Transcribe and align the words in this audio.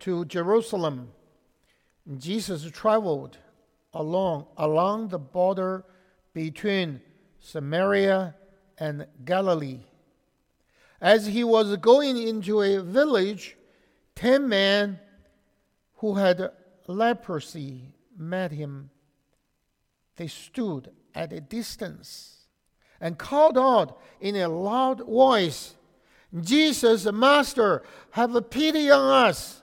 to 0.00 0.24
Jerusalem, 0.24 1.10
Jesus 2.16 2.70
traveled 2.70 3.38
along, 3.92 4.46
along 4.56 5.08
the 5.08 5.18
border 5.18 5.84
between 6.32 7.00
Samaria 7.40 8.34
and 8.78 9.06
Galilee. 9.24 9.80
As 11.00 11.26
he 11.26 11.44
was 11.44 11.76
going 11.76 12.16
into 12.16 12.62
a 12.62 12.82
village, 12.82 13.56
ten 14.14 14.48
men 14.48 14.98
who 15.96 16.14
had 16.14 16.50
leprosy 16.86 17.92
met 18.16 18.50
him. 18.52 18.90
They 20.16 20.26
stood 20.26 20.90
at 21.14 21.32
a 21.32 21.40
distance 21.40 22.46
and 23.00 23.18
called 23.18 23.56
out 23.56 24.00
in 24.20 24.34
a 24.36 24.48
loud 24.48 25.06
voice, 25.06 25.74
Jesus, 26.40 27.04
Master, 27.10 27.82
have 28.10 28.50
pity 28.50 28.90
on 28.90 29.26
us. 29.28 29.62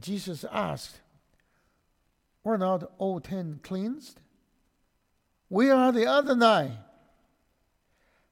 Jesus 0.00 0.44
asked, 0.50 1.00
Were 2.42 2.58
not 2.58 2.90
all 2.98 3.20
ten 3.20 3.60
cleansed? 3.62 4.20
Where 5.48 5.74
are 5.74 5.92
the 5.92 6.06
other 6.06 6.34
nine? 6.34 6.78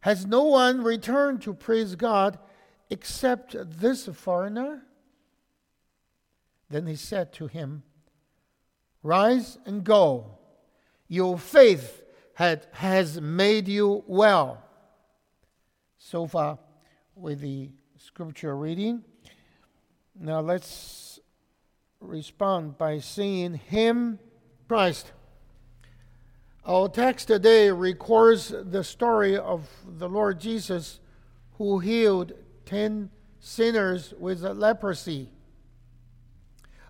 Has 0.00 0.26
no 0.26 0.44
one 0.44 0.82
returned 0.82 1.42
to 1.42 1.54
praise 1.54 1.94
God 1.94 2.38
except 2.90 3.54
this 3.78 4.06
foreigner? 4.06 4.82
Then 6.68 6.86
he 6.86 6.96
said 6.96 7.32
to 7.34 7.46
him, 7.46 7.84
Rise 9.02 9.58
and 9.64 9.84
go. 9.84 10.38
Your 11.06 11.38
faith 11.38 12.02
had, 12.34 12.66
has 12.72 13.20
made 13.20 13.68
you 13.68 14.02
well. 14.06 14.62
So 15.98 16.26
far 16.26 16.58
with 17.14 17.40
the 17.40 17.70
scripture 17.98 18.56
reading. 18.56 19.04
Now 20.18 20.40
let's 20.40 21.11
respond 22.02 22.76
by 22.78 22.98
seeing 22.98 23.54
Him, 23.54 24.18
Christ. 24.68 25.12
Our 26.64 26.88
text 26.88 27.28
today 27.28 27.70
records 27.70 28.54
the 28.56 28.84
story 28.84 29.36
of 29.36 29.68
the 29.86 30.08
Lord 30.08 30.40
Jesus 30.40 31.00
who 31.58 31.78
healed 31.78 32.32
10 32.66 33.10
sinners 33.40 34.14
with 34.18 34.42
leprosy. 34.42 35.30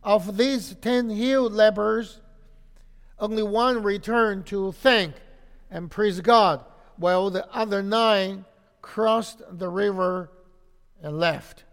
Of 0.03 0.37
these 0.37 0.75
10 0.75 1.11
healed 1.11 1.53
lepers, 1.53 2.21
only 3.19 3.43
one 3.43 3.83
returned 3.83 4.47
to 4.47 4.73
thank 4.73 5.15
and 5.71 5.91
praise 5.91 6.21
God, 6.21 6.65
while 6.97 7.31
the 7.31 7.49
other 7.53 7.83
nine 7.83 8.45
crossed 8.83 9.43
the 9.51 9.69
river 9.69 10.31
and 11.03 11.19
left. 11.19 11.65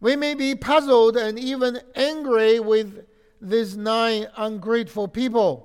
We 0.00 0.16
may 0.16 0.34
be 0.34 0.54
puzzled 0.54 1.16
and 1.16 1.38
even 1.38 1.80
angry 1.94 2.60
with 2.60 3.06
these 3.40 3.76
nine 3.76 4.28
ungrateful 4.36 5.08
people. 5.08 5.64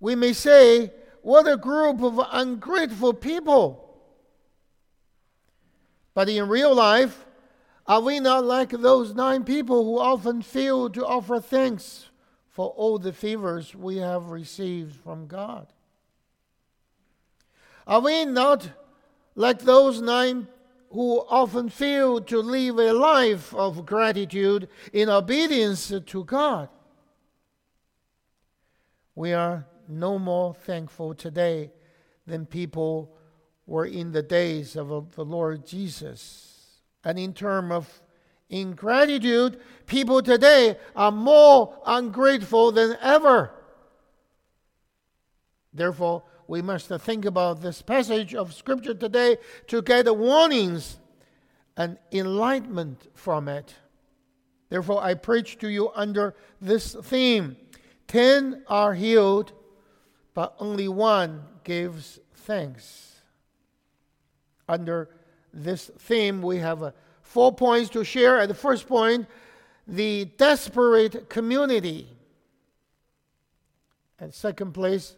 We 0.00 0.14
may 0.14 0.32
say, 0.32 0.92
What 1.22 1.48
a 1.48 1.56
group 1.56 2.02
of 2.02 2.20
ungrateful 2.32 3.14
people. 3.14 3.82
But 6.14 6.28
in 6.30 6.48
real 6.48 6.74
life, 6.74 7.26
are 7.86 8.00
we 8.00 8.20
not 8.20 8.44
like 8.44 8.70
those 8.70 9.14
nine 9.14 9.44
people 9.44 9.84
who 9.84 9.98
often 9.98 10.42
fail 10.42 10.88
to 10.90 11.06
offer 11.06 11.40
thanks 11.40 12.08
for 12.48 12.70
all 12.70 12.98
the 12.98 13.12
favors 13.12 13.74
we 13.74 13.98
have 13.98 14.30
received 14.30 14.96
from 14.96 15.26
God? 15.26 15.66
Are 17.86 18.00
we 18.00 18.24
not 18.24 18.70
like 19.34 19.60
those 19.60 20.00
nine 20.00 20.48
who 20.96 21.22
often 21.28 21.68
fail 21.68 22.22
to 22.22 22.38
live 22.38 22.78
a 22.78 22.90
life 22.90 23.54
of 23.54 23.84
gratitude 23.84 24.66
in 24.94 25.10
obedience 25.10 25.92
to 26.06 26.24
God? 26.24 26.70
We 29.14 29.34
are 29.34 29.66
no 29.86 30.18
more 30.18 30.54
thankful 30.54 31.12
today 31.12 31.70
than 32.26 32.46
people 32.46 33.14
were 33.66 33.84
in 33.84 34.12
the 34.12 34.22
days 34.22 34.74
of 34.74 35.14
the 35.14 35.24
Lord 35.26 35.66
Jesus. 35.66 36.80
And 37.04 37.18
in 37.18 37.34
terms 37.34 37.72
of 37.72 38.02
ingratitude, 38.48 39.60
people 39.84 40.22
today 40.22 40.78
are 40.96 41.12
more 41.12 41.78
ungrateful 41.84 42.72
than 42.72 42.96
ever. 43.02 43.50
Therefore, 45.76 46.22
we 46.48 46.62
must 46.62 46.88
think 46.88 47.24
about 47.24 47.60
this 47.60 47.82
passage 47.82 48.34
of 48.34 48.54
Scripture 48.54 48.94
today 48.94 49.36
to 49.66 49.82
get 49.82 50.14
warnings 50.16 50.98
and 51.76 51.98
enlightenment 52.12 53.08
from 53.14 53.48
it. 53.48 53.74
Therefore, 54.68 55.02
I 55.02 55.14
preach 55.14 55.58
to 55.58 55.68
you 55.68 55.90
under 55.94 56.34
this 56.60 56.94
theme. 56.94 57.56
Ten 58.08 58.62
are 58.68 58.94
healed, 58.94 59.52
but 60.34 60.54
only 60.58 60.88
one 60.88 61.44
gives 61.64 62.20
thanks. 62.34 63.20
Under 64.68 65.10
this 65.52 65.90
theme, 65.98 66.42
we 66.42 66.58
have 66.58 66.82
uh, 66.82 66.92
four 67.22 67.52
points 67.54 67.90
to 67.90 68.04
share. 68.04 68.40
At 68.40 68.48
the 68.48 68.54
first 68.54 68.88
point, 68.88 69.26
the 69.86 70.24
desperate 70.36 71.28
community. 71.28 72.08
At 74.18 74.34
second 74.34 74.72
place, 74.72 75.14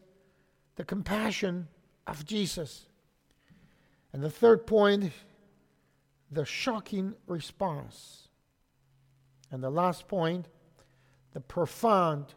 the 0.79 0.85
compassion 0.85 1.69
of 2.07 2.25
Jesus. 2.25 2.87
And 4.15 4.23
the 4.23 4.31
third 4.31 4.67
point, 4.67 5.13
the 6.31 6.47
shocking 6.47 7.15
response. 7.27 8.29
And 9.51 9.63
the 9.63 9.71
last 9.71 10.09
point, 10.09 10.47
the 11.35 11.41
profound 11.41 12.33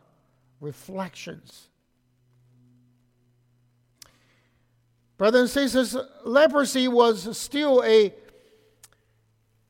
reflections 0.59 1.69
Brothers 5.21 5.55
and 5.55 5.71
sisters, 5.71 6.03
leprosy 6.25 6.87
was 6.87 7.37
still 7.37 7.83
a 7.85 8.11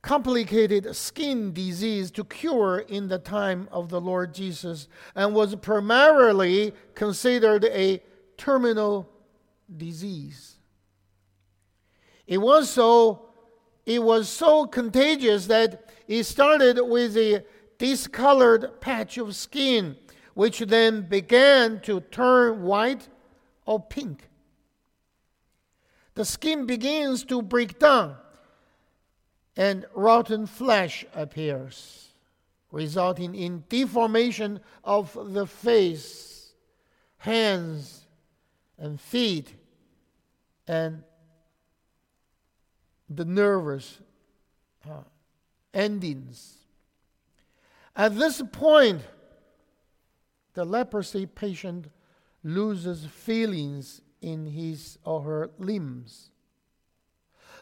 complicated 0.01 0.95
skin 0.95 1.51
disease 1.51 2.09
to 2.11 2.23
cure 2.23 2.79
in 2.79 3.09
the 3.09 3.19
time 3.19 3.67
of 3.69 3.89
the 3.89 3.99
Lord 3.99 4.33
Jesus 4.33 4.87
and 5.13 5.35
was 5.35 5.53
primarily 5.55 6.71
considered 6.95 7.65
a 7.65 8.01
terminal 8.41 9.07
disease. 9.77 10.55
It 12.25 12.39
was 12.39 12.69
so 12.69 13.29
it 13.85 14.01
was 14.01 14.29
so 14.29 14.65
contagious 14.65 15.47
that 15.47 15.89
it 16.07 16.23
started 16.23 16.79
with 16.81 17.17
a 17.17 17.43
discolored 17.77 18.79
patch 18.81 19.17
of 19.17 19.35
skin 19.35 19.95
which 20.33 20.59
then 20.59 21.01
began 21.01 21.79
to 21.81 21.99
turn 21.99 22.63
white 22.63 23.09
or 23.65 23.79
pink 23.79 24.29
the 26.15 26.25
skin 26.25 26.65
begins 26.65 27.23
to 27.25 27.41
break 27.41 27.79
down 27.79 28.15
and 29.55 29.85
rotten 29.93 30.45
flesh 30.45 31.05
appears, 31.13 32.09
resulting 32.71 33.35
in 33.35 33.63
deformation 33.69 34.59
of 34.83 35.17
the 35.33 35.45
face, 35.45 36.53
hands, 37.17 38.00
and 38.81 38.99
feet, 38.99 39.53
and 40.67 41.03
the 43.07 43.23
nervous 43.23 43.99
uh, 44.89 45.03
endings. 45.73 46.55
At 47.95 48.17
this 48.17 48.41
point, 48.51 49.01
the 50.55 50.65
leprosy 50.65 51.27
patient 51.27 51.91
loses 52.43 53.05
feelings 53.05 54.01
in 54.19 54.47
his 54.47 54.97
or 55.03 55.21
her 55.21 55.49
limbs. 55.59 56.31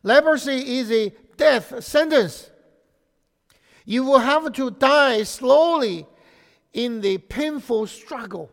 Leprosy 0.01 0.77
is 0.77 0.89
a 0.89 1.09
death 1.35 1.83
sentence. 1.83 2.49
You 3.83 4.05
will 4.05 4.19
have 4.19 4.53
to 4.53 4.71
die 4.71 5.23
slowly 5.23 6.05
in 6.71 7.01
the 7.01 7.17
painful 7.17 7.87
struggle. 7.87 8.49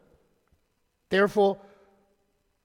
Therefore, 1.09 1.59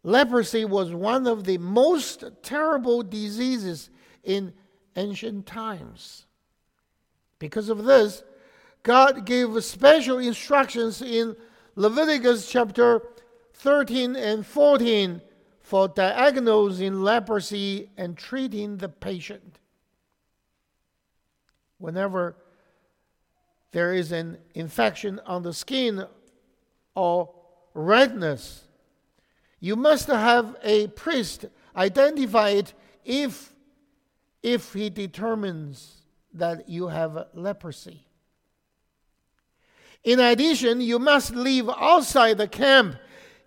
leprosy 0.04 0.66
was 0.66 0.94
one 0.94 1.28
of 1.28 1.44
the 1.44 1.58
most 1.58 2.24
terrible 2.42 3.04
diseases 3.04 3.90
in 4.24 4.54
ancient 4.96 5.46
times. 5.46 6.26
Because 7.40 7.70
of 7.70 7.86
this, 7.86 8.24
God 8.84 9.26
gave 9.26 9.64
special 9.64 10.18
instructions 10.18 11.02
in 11.02 11.36
Leviticus 11.76 12.50
chapter 12.50 13.02
13 13.54 14.16
and 14.16 14.46
14 14.46 15.22
for 15.62 15.88
diagnosing 15.88 17.02
leprosy 17.02 17.90
and 17.96 18.18
treating 18.18 18.78
the 18.78 18.90
patient. 18.90 19.60
Whenever 21.78 22.36
there 23.72 23.94
is 23.94 24.12
an 24.12 24.38
infection 24.54 25.20
on 25.26 25.44
the 25.44 25.54
skin 25.54 26.06
or 26.96 27.34
redness, 27.74 28.68
you 29.62 29.76
must 29.76 30.08
have 30.08 30.58
a 30.64 30.88
priest 30.88 31.46
identify 31.76 32.50
it 32.50 32.74
if, 33.06 33.54
if 34.44 34.74
he 34.74 34.90
determines 34.90 36.02
that 36.34 36.68
you 36.68 36.88
have 36.88 37.28
leprosy. 37.34 38.08
In 40.04 40.20
addition, 40.20 40.82
you 40.82 40.98
must 40.98 41.36
live 41.36 41.70
outside 41.70 42.40
the 42.40 42.48
camp. 42.48 42.96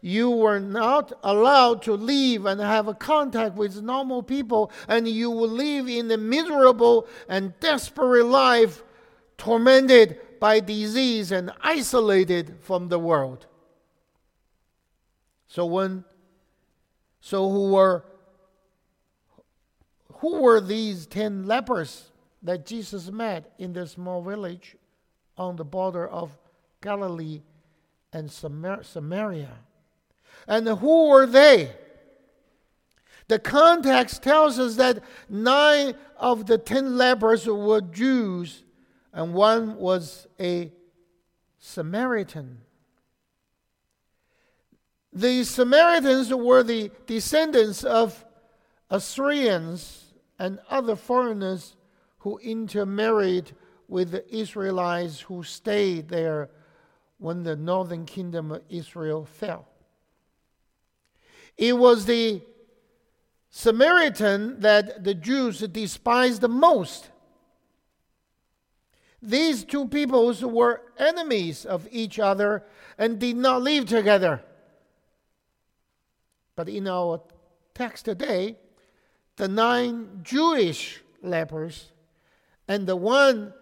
You 0.00 0.30
were 0.30 0.60
not 0.60 1.12
allowed 1.24 1.82
to 1.82 1.94
leave 1.94 2.46
and 2.46 2.60
have 2.60 2.96
contact 3.00 3.56
with 3.56 3.82
normal 3.82 4.22
people, 4.22 4.70
and 4.86 5.08
you 5.08 5.30
will 5.30 5.48
live 5.48 5.88
in 5.88 6.10
a 6.12 6.16
miserable 6.16 7.08
and 7.28 7.58
desperate 7.58 8.26
life, 8.26 8.84
tormented 9.36 10.20
by 10.38 10.60
disease 10.60 11.32
and 11.32 11.50
isolated 11.60 12.56
from 12.60 12.88
the 12.88 13.00
world. 13.00 13.46
So 15.54 15.66
when 15.66 16.04
so 17.20 17.48
who 17.48 17.70
were 17.70 18.04
who 20.14 20.40
were 20.40 20.60
these 20.60 21.06
10 21.06 21.46
lepers 21.46 22.10
that 22.42 22.66
Jesus 22.66 23.08
met 23.12 23.52
in 23.56 23.72
this 23.72 23.92
small 23.92 24.20
village 24.20 24.74
on 25.38 25.54
the 25.54 25.64
border 25.64 26.08
of 26.08 26.36
Galilee 26.82 27.42
and 28.12 28.28
Samaria. 28.32 29.52
And 30.48 30.66
who 30.66 31.10
were 31.10 31.26
they? 31.26 31.70
The 33.28 33.38
context 33.38 34.24
tells 34.24 34.58
us 34.58 34.74
that 34.74 35.04
nine 35.28 35.94
of 36.16 36.46
the 36.46 36.58
ten 36.58 36.98
lepers 36.98 37.46
were 37.46 37.80
Jews, 37.80 38.64
and 39.12 39.32
one 39.32 39.76
was 39.76 40.26
a 40.40 40.72
Samaritan. 41.60 42.62
The 45.14 45.44
Samaritans 45.44 46.34
were 46.34 46.64
the 46.64 46.90
descendants 47.06 47.84
of 47.84 48.24
Assyrians 48.90 50.12
and 50.40 50.58
other 50.68 50.96
foreigners 50.96 51.76
who 52.18 52.38
intermarried 52.38 53.52
with 53.86 54.10
the 54.10 54.34
Israelites 54.34 55.20
who 55.20 55.44
stayed 55.44 56.08
there 56.08 56.50
when 57.18 57.44
the 57.44 57.54
northern 57.54 58.06
kingdom 58.06 58.50
of 58.50 58.62
Israel 58.68 59.24
fell. 59.24 59.68
It 61.56 61.78
was 61.78 62.06
the 62.06 62.42
Samaritan 63.50 64.58
that 64.60 65.04
the 65.04 65.14
Jews 65.14 65.60
despised 65.60 66.40
the 66.40 66.48
most. 66.48 67.10
These 69.22 69.62
two 69.64 69.86
peoples 69.86 70.44
were 70.44 70.82
enemies 70.98 71.64
of 71.64 71.86
each 71.92 72.18
other 72.18 72.64
and 72.98 73.20
did 73.20 73.36
not 73.36 73.62
live 73.62 73.86
together. 73.86 74.42
But 76.56 76.68
in 76.68 76.86
our 76.86 77.22
text 77.74 78.04
today, 78.04 78.56
the 79.36 79.48
nine 79.48 80.20
Jewish 80.22 81.00
lepers 81.22 81.90
and 82.68 82.86
the 82.86 82.96
one 82.96 83.52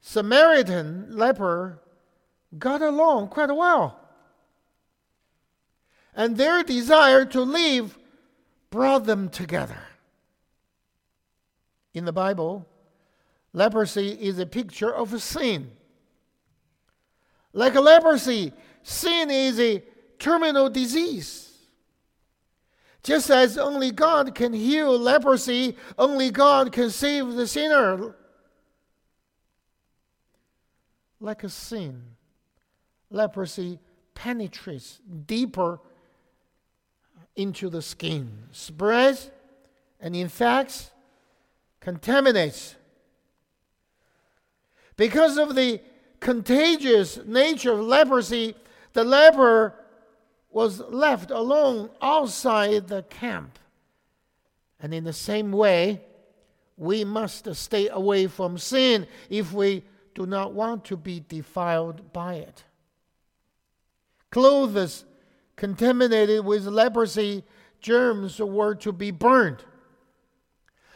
Samaritan 0.00 1.16
leper 1.16 1.80
got 2.58 2.82
along 2.82 3.28
quite 3.28 3.54
well. 3.54 4.00
And 6.14 6.36
their 6.36 6.62
desire 6.62 7.24
to 7.26 7.40
leave 7.40 7.98
brought 8.70 9.04
them 9.04 9.28
together. 9.28 9.78
In 11.92 12.04
the 12.04 12.12
Bible, 12.12 12.66
leprosy 13.52 14.10
is 14.10 14.38
a 14.38 14.46
picture 14.46 14.92
of 14.92 15.22
sin. 15.22 15.70
Like 17.52 17.74
a 17.74 17.80
leprosy, 17.80 18.52
sin 18.82 19.30
is 19.30 19.58
a 19.60 19.82
terminal 20.18 20.68
disease. 20.70 21.43
Just 23.04 23.30
as 23.30 23.58
only 23.58 23.90
God 23.90 24.34
can 24.34 24.54
heal 24.54 24.98
leprosy, 24.98 25.76
only 25.98 26.30
God 26.30 26.72
can 26.72 26.88
save 26.88 27.34
the 27.34 27.46
sinner. 27.46 28.16
Like 31.20 31.44
a 31.44 31.50
sin, 31.50 32.02
leprosy 33.10 33.78
penetrates 34.14 35.00
deeper 35.26 35.80
into 37.36 37.68
the 37.68 37.82
skin, 37.82 38.44
spreads 38.52 39.30
and 40.00 40.16
infects, 40.16 40.90
contaminates. 41.80 42.74
Because 44.96 45.36
of 45.36 45.54
the 45.54 45.80
contagious 46.20 47.18
nature 47.26 47.72
of 47.72 47.80
leprosy, 47.80 48.54
the 48.94 49.04
leper 49.04 49.74
was 50.54 50.80
left 50.88 51.32
alone 51.32 51.90
outside 52.00 52.86
the 52.86 53.02
camp. 53.02 53.58
And 54.78 54.94
in 54.94 55.02
the 55.02 55.12
same 55.12 55.50
way, 55.50 56.00
we 56.76 57.04
must 57.04 57.52
stay 57.56 57.88
away 57.88 58.28
from 58.28 58.56
sin 58.56 59.08
if 59.28 59.52
we 59.52 59.82
do 60.14 60.26
not 60.26 60.52
want 60.52 60.84
to 60.84 60.96
be 60.96 61.24
defiled 61.28 62.12
by 62.12 62.34
it. 62.34 62.62
Clothes 64.30 65.04
contaminated 65.56 66.44
with 66.44 66.66
leprosy 66.66 67.42
germs 67.80 68.38
were 68.38 68.76
to 68.76 68.92
be 68.92 69.10
burned. 69.10 69.64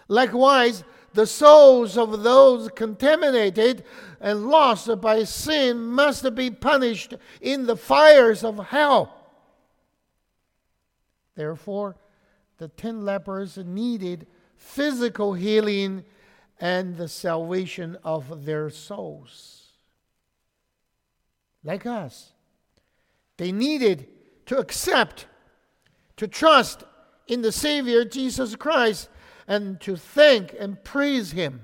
Likewise, 0.06 0.84
the 1.14 1.26
souls 1.26 1.98
of 1.98 2.22
those 2.22 2.68
contaminated 2.76 3.84
and 4.20 4.48
lost 4.48 5.00
by 5.00 5.24
sin 5.24 5.78
must 5.78 6.32
be 6.36 6.48
punished 6.48 7.14
in 7.40 7.66
the 7.66 7.76
fires 7.76 8.44
of 8.44 8.68
hell. 8.68 9.17
Therefore, 11.38 11.94
the 12.56 12.66
ten 12.66 13.04
lepers 13.04 13.58
needed 13.58 14.26
physical 14.56 15.34
healing 15.34 16.04
and 16.58 16.96
the 16.96 17.06
salvation 17.06 17.96
of 18.02 18.44
their 18.44 18.70
souls. 18.70 19.70
Like 21.62 21.86
us, 21.86 22.32
they 23.36 23.52
needed 23.52 24.08
to 24.46 24.58
accept, 24.58 25.28
to 26.16 26.26
trust 26.26 26.82
in 27.28 27.42
the 27.42 27.52
Savior 27.52 28.04
Jesus 28.04 28.56
Christ, 28.56 29.08
and 29.46 29.80
to 29.82 29.94
thank 29.94 30.56
and 30.58 30.82
praise 30.82 31.30
Him. 31.30 31.60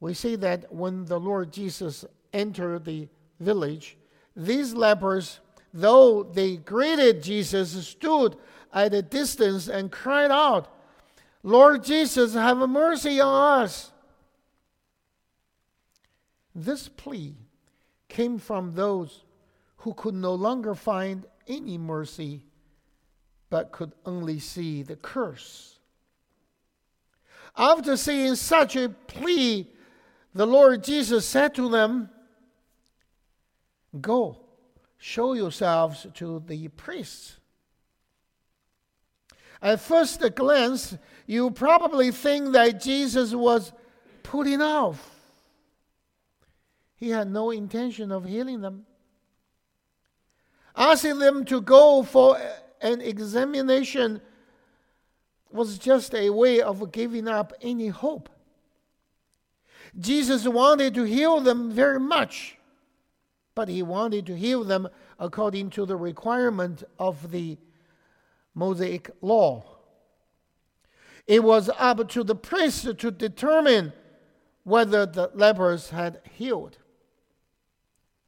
We 0.00 0.14
see 0.14 0.34
that 0.34 0.74
when 0.74 1.04
the 1.04 1.20
Lord 1.20 1.52
Jesus 1.52 2.04
entered 2.32 2.84
the 2.84 3.06
village, 3.38 3.96
these 4.34 4.74
lepers, 4.74 5.38
though 5.76 6.22
they 6.22 6.56
greeted 6.56 7.22
Jesus, 7.22 7.86
stood 7.86 8.36
at 8.72 8.94
a 8.94 9.02
distance 9.02 9.68
and 9.68 9.92
cried 9.92 10.30
out, 10.30 10.68
Lord 11.42 11.84
Jesus, 11.84 12.34
have 12.34 12.56
mercy 12.56 13.20
on 13.20 13.62
us. 13.62 13.92
This 16.54 16.88
plea 16.88 17.36
came 18.08 18.38
from 18.38 18.74
those 18.74 19.24
who 19.78 19.92
could 19.92 20.14
no 20.14 20.34
longer 20.34 20.74
find 20.74 21.26
any 21.46 21.76
mercy, 21.76 22.42
but 23.50 23.70
could 23.70 23.92
only 24.04 24.38
see 24.38 24.82
the 24.82 24.96
curse. 24.96 25.78
After 27.56 27.96
seeing 27.96 28.34
such 28.34 28.76
a 28.76 28.88
plea, 28.88 29.70
the 30.34 30.46
Lord 30.46 30.82
Jesus 30.82 31.26
said 31.26 31.54
to 31.54 31.68
them, 31.68 32.10
Go, 34.00 34.45
show 34.98 35.34
yourselves 35.34 36.06
to 36.14 36.42
the 36.46 36.68
priests. 36.68 37.36
At 39.62 39.80
first 39.80 40.22
glance, 40.34 40.96
you 41.26 41.50
probably 41.50 42.10
think 42.10 42.52
that 42.52 42.80
Jesus 42.80 43.34
was 43.34 43.72
putting 44.22 44.60
off. 44.60 45.10
He 46.96 47.10
had 47.10 47.30
no 47.30 47.50
intention 47.50 48.12
of 48.12 48.24
healing 48.24 48.60
them. 48.60 48.86
Asking 50.74 51.18
them 51.18 51.44
to 51.46 51.60
go 51.60 52.02
for 52.02 52.38
an 52.80 53.00
examination 53.00 54.20
was 55.50 55.78
just 55.78 56.14
a 56.14 56.30
way 56.30 56.60
of 56.60 56.92
giving 56.92 57.28
up 57.28 57.52
any 57.62 57.88
hope. 57.88 58.28
Jesus 59.98 60.46
wanted 60.46 60.94
to 60.94 61.04
heal 61.04 61.40
them 61.40 61.70
very 61.70 62.00
much, 62.00 62.58
but 63.56 63.68
he 63.68 63.82
wanted 63.82 64.26
to 64.26 64.36
heal 64.36 64.62
them 64.62 64.86
according 65.18 65.70
to 65.70 65.86
the 65.86 65.96
requirement 65.96 66.84
of 66.98 67.32
the 67.32 67.58
Mosaic 68.54 69.10
law. 69.22 69.64
It 71.26 71.42
was 71.42 71.70
up 71.78 72.08
to 72.10 72.22
the 72.22 72.36
priest 72.36 72.98
to 72.98 73.10
determine 73.10 73.92
whether 74.62 75.06
the 75.06 75.30
lepers 75.34 75.90
had 75.90 76.20
healed. 76.30 76.78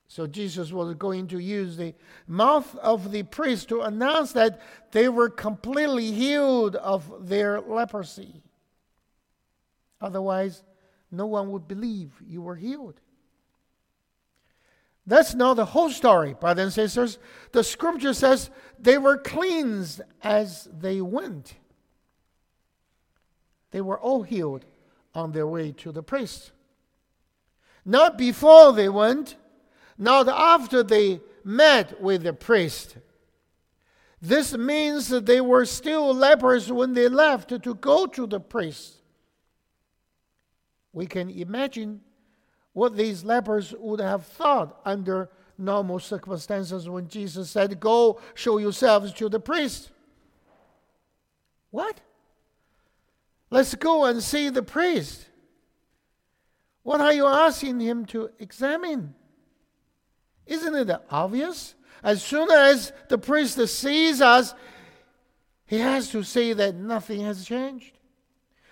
So 0.09 0.27
Jesus 0.27 0.73
was 0.73 0.95
going 0.95 1.29
to 1.29 1.39
use 1.39 1.77
the 1.77 1.95
mouth 2.27 2.75
of 2.77 3.13
the 3.13 3.23
priest 3.25 3.69
to 3.69 3.83
announce 3.83 4.33
that 4.33 4.61
they 4.93 5.11
were 5.11 5.29
completely 5.29 6.11
healed 6.11 6.75
of 6.77 7.29
their 7.29 7.61
leprosy. 7.61 8.43
Otherwise, 10.01 10.63
no 11.11 11.27
one 11.27 11.51
would 11.51 11.69
believe 11.69 12.13
you 12.27 12.41
were 12.41 12.57
healed. 12.57 13.01
That's 15.09 15.35
not 15.35 15.55
the 15.55 15.65
whole 15.65 15.89
story, 15.89 16.35
brothers 16.35 16.65
and 16.65 16.73
sisters. 16.73 17.19
The 17.53 17.65
scripture 17.65 18.13
says 18.13 18.51
they 18.79 18.99
were 18.99 19.17
cleansed 19.17 20.03
as 20.23 20.69
they 20.71 21.01
went. 21.01 21.55
They 23.71 23.81
were 23.81 23.99
all 23.99 24.23
healed 24.23 24.67
on 25.15 25.33
their 25.33 25.47
way 25.47 25.73
to 25.73 25.93
the 25.93 26.03
priest. 26.03 26.53
Not 27.87 28.19
before 28.19 28.75
they 28.75 28.91
went, 28.91 29.37
not 29.97 30.29
after 30.29 30.83
they 30.83 31.21
met 31.43 32.03
with 32.03 32.25
the 32.25 32.35
priest. 32.35 32.99
This 34.21 34.55
means 34.59 35.09
that 35.09 35.25
they 35.25 35.41
were 35.41 35.65
still 35.65 36.13
lepers 36.13 36.71
when 36.71 36.93
they 36.93 37.09
left 37.09 37.49
to 37.49 37.75
go 37.75 38.05
to 38.05 38.27
the 38.27 38.41
priest. 38.41 38.97
We 40.93 41.07
can 41.07 41.31
imagine 41.31 42.03
what 42.79 42.97
these 42.97 43.25
lepers 43.25 43.75
would 43.81 43.99
have 43.99 44.25
thought 44.25 44.81
under 44.85 45.29
normal 45.59 45.99
circumstances 45.99 46.89
when 46.89 47.09
Jesus 47.09 47.51
said, 47.51 47.81
Go 47.81 48.21
show 48.35 48.59
yourselves 48.59 49.13
to 49.15 49.29
the 49.29 49.41
priest. 49.41 49.91
What? 51.71 52.01
Let's 53.51 53.75
go 53.75 54.05
and 54.05 54.23
see 54.23 54.49
the 54.49 54.63
priest. 54.63 55.27
What 56.85 57.01
are 57.01 57.13
you 57.13 57.27
asking 57.27 57.81
him 57.81 58.07
to 58.07 58.31
examine? 58.39 59.15
Isn't 60.47 60.77
it 60.77 60.97
obvious? 61.11 61.75
As 62.05 62.23
soon 62.23 62.49
as 62.49 62.93
the 63.09 63.19
priest 63.19 63.59
sees 63.67 64.23
us, 64.23 64.55
he 65.67 65.81
has 65.81 66.11
to 66.11 66.23
say 66.23 66.53
that 66.53 66.77
nothing 66.77 67.23
has 67.23 67.45
changed. 67.45 67.99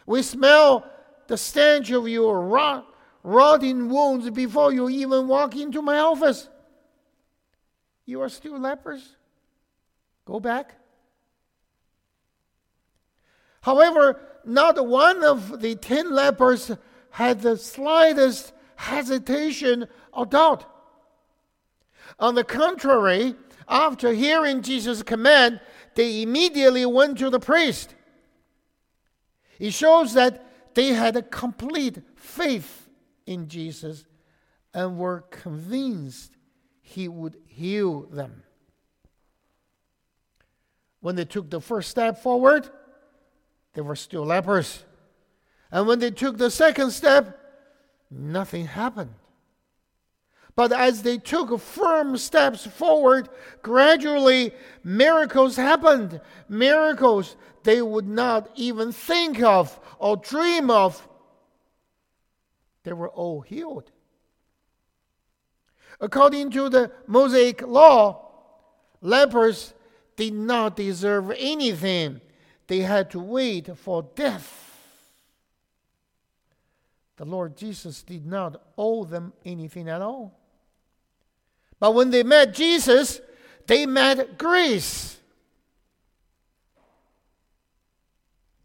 We 0.07 0.23
smell 0.23 0.89
the 1.27 1.37
stench 1.37 1.91
of 1.91 2.07
your 2.09 2.41
rot, 2.41 2.87
rotting 3.27 3.89
wounds 3.89 4.31
before 4.31 4.73
you 4.73 4.89
even 4.89 5.27
walk 5.27 5.57
into 5.57 5.83
my 5.83 5.99
office. 5.99 6.49
You 8.05 8.21
are 8.23 8.29
still 8.29 8.57
lepers. 8.57 9.17
Go 10.25 10.39
back. 10.39 10.77
However, 13.63 14.21
not 14.45 14.87
one 14.87 15.25
of 15.25 15.61
the 15.61 15.75
ten 15.75 16.13
lepers 16.13 16.71
had 17.11 17.41
the 17.41 17.57
slightest 17.57 18.53
hesitation 18.77 19.89
or 20.13 20.25
doubt. 20.25 20.65
On 22.21 22.37
the 22.37 22.45
contrary, 22.45 23.35
after 23.69 24.13
hearing 24.13 24.63
Jesus' 24.63 25.03
command, 25.03 25.61
they 25.97 26.23
immediately 26.23 26.87
went 26.87 27.19
to 27.19 27.29
the 27.29 27.41
priest. 27.41 27.93
It 29.59 29.73
shows 29.73 30.13
that 30.13 30.47
they 30.75 30.93
had 30.93 31.17
a 31.17 31.23
complete 31.23 31.99
faith 32.15 32.86
in 33.27 33.49
Jesus 33.49 34.05
and 34.73 34.99
were 34.99 35.23
convinced 35.31 36.33
he 36.81 37.09
would 37.09 37.37
heal 37.47 38.03
them. 38.03 38.43
When 41.01 41.17
they 41.17 41.25
took 41.25 41.51
the 41.51 41.61
first 41.61 41.91
step 41.91 42.23
forward, 42.23 42.69
they 43.75 43.81
were 43.81 43.97
still 43.97 44.25
lepers. 44.25 44.85
And 45.71 45.87
when 45.87 45.99
they 45.99 46.11
took 46.11 46.39
the 46.39 46.51
second 46.51 46.93
step, 46.93 47.39
nothing 48.11 48.67
happened. 48.67 49.15
But 50.55 50.73
as 50.73 51.03
they 51.03 51.19
took 51.19 51.61
firm 51.61 52.17
steps 52.17 52.67
forward, 52.67 53.29
gradually 53.63 54.53
miracles 54.83 55.57
happened. 55.57 56.21
Miracles 56.49 57.37
they 57.63 57.83
would 57.83 58.09
not 58.09 58.49
even 58.55 58.93
think 58.93 59.43
of 59.43 59.79
or 59.99 60.17
dream 60.17 60.71
of. 60.71 61.07
They 62.87 62.93
were 62.93 63.09
all 63.09 63.41
healed. 63.41 63.91
According 66.01 66.53
to 66.53 66.69
the 66.69 66.93
Mosaic 67.09 67.63
law, 67.63 68.29
lepers 69.01 69.75
did 70.15 70.35
not 70.35 70.77
deserve 70.77 71.33
anything, 71.37 72.21
they 72.69 72.79
had 72.79 73.11
to 73.11 73.19
wait 73.19 73.77
for 73.77 74.09
death. 74.15 74.79
The 77.17 77.25
Lord 77.25 77.57
Jesus 77.57 78.05
did 78.05 78.25
not 78.25 78.63
owe 78.79 79.03
them 79.03 79.33
anything 79.45 79.89
at 79.89 80.01
all. 80.01 80.39
But 81.81 81.93
when 81.93 82.11
they 82.11 82.23
met 82.23 82.55
Jesus, 82.55 83.21
they 83.67 83.85
met 83.85 84.39
grace. 84.39 85.19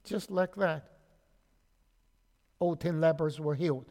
Just 0.04 0.30
like 0.30 0.54
that. 0.58 0.92
All 2.60 2.76
ten 2.76 3.02
lepers 3.02 3.40
were 3.40 3.56
healed. 3.56 3.91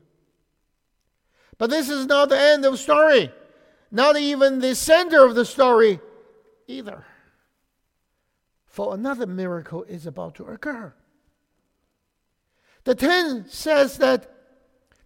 But 1.61 1.69
this 1.69 1.91
is 1.91 2.07
not 2.07 2.31
the 2.31 2.41
end 2.41 2.65
of 2.65 2.73
the 2.73 2.79
story. 2.79 3.31
Not 3.91 4.17
even 4.17 4.61
the 4.61 4.75
center 4.75 5.27
of 5.27 5.35
the 5.35 5.45
story 5.45 6.01
either. 6.67 7.05
For 8.65 8.95
another 8.95 9.27
miracle 9.27 9.83
is 9.83 10.07
about 10.07 10.37
to 10.37 10.45
occur. 10.45 10.95
The 12.85 12.95
10 12.95 13.51
says 13.51 13.99
that 13.99 14.33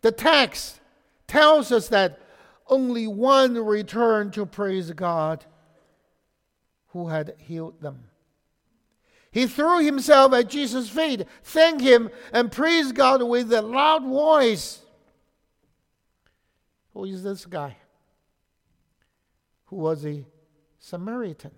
the 0.00 0.12
text 0.12 0.80
tells 1.26 1.72
us 1.72 1.88
that 1.88 2.20
only 2.68 3.08
one 3.08 3.56
returned 3.58 4.32
to 4.34 4.46
praise 4.46 4.92
God 4.92 5.44
who 6.90 7.08
had 7.08 7.34
healed 7.38 7.80
them. 7.80 8.04
He 9.32 9.48
threw 9.48 9.84
himself 9.84 10.32
at 10.32 10.50
Jesus' 10.50 10.88
feet, 10.88 11.26
thanked 11.42 11.82
him, 11.82 12.10
and 12.32 12.52
praised 12.52 12.94
God 12.94 13.24
with 13.24 13.52
a 13.52 13.60
loud 13.60 14.04
voice. 14.04 14.83
Who 16.94 17.04
is 17.04 17.22
this 17.22 17.44
guy? 17.44 17.76
Who 19.66 19.76
was 19.76 20.06
a 20.06 20.24
Samaritan. 20.84 21.52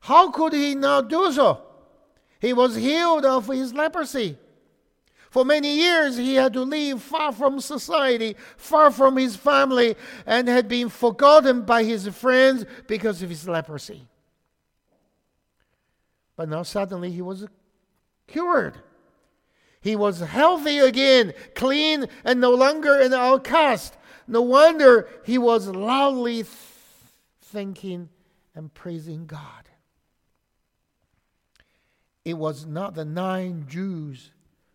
How 0.00 0.30
could 0.30 0.52
he 0.52 0.74
not 0.74 1.08
do 1.08 1.32
so? 1.32 1.62
He 2.38 2.52
was 2.52 2.76
healed 2.76 3.24
of 3.24 3.46
his 3.46 3.72
leprosy. 3.72 4.36
For 5.30 5.46
many 5.46 5.74
years, 5.76 6.18
he 6.18 6.34
had 6.34 6.52
to 6.52 6.60
live 6.60 7.02
far 7.02 7.32
from 7.32 7.58
society, 7.58 8.36
far 8.58 8.90
from 8.90 9.16
his 9.16 9.34
family, 9.34 9.96
and 10.26 10.46
had 10.46 10.68
been 10.68 10.90
forgotten 10.90 11.62
by 11.62 11.84
his 11.84 12.06
friends 12.08 12.66
because 12.86 13.22
of 13.22 13.30
his 13.30 13.48
leprosy. 13.48 14.06
But 16.36 16.50
now 16.50 16.64
suddenly 16.64 17.10
he 17.10 17.22
was 17.22 17.46
cured. 18.26 18.76
He 19.82 19.96
was 19.96 20.20
healthy 20.20 20.78
again, 20.78 21.34
clean, 21.54 22.06
and 22.24 22.40
no 22.40 22.52
longer 22.52 22.98
an 22.98 23.12
outcast. 23.12 23.96
No 24.28 24.40
wonder 24.40 25.08
he 25.24 25.36
was 25.36 25.66
loudly 25.66 26.44
thanking 27.42 28.08
and 28.54 28.72
praising 28.72 29.26
God. 29.26 29.68
It 32.24 32.34
was 32.34 32.64
not 32.64 32.94
the 32.94 33.04
nine 33.04 33.66
Jews 33.68 34.30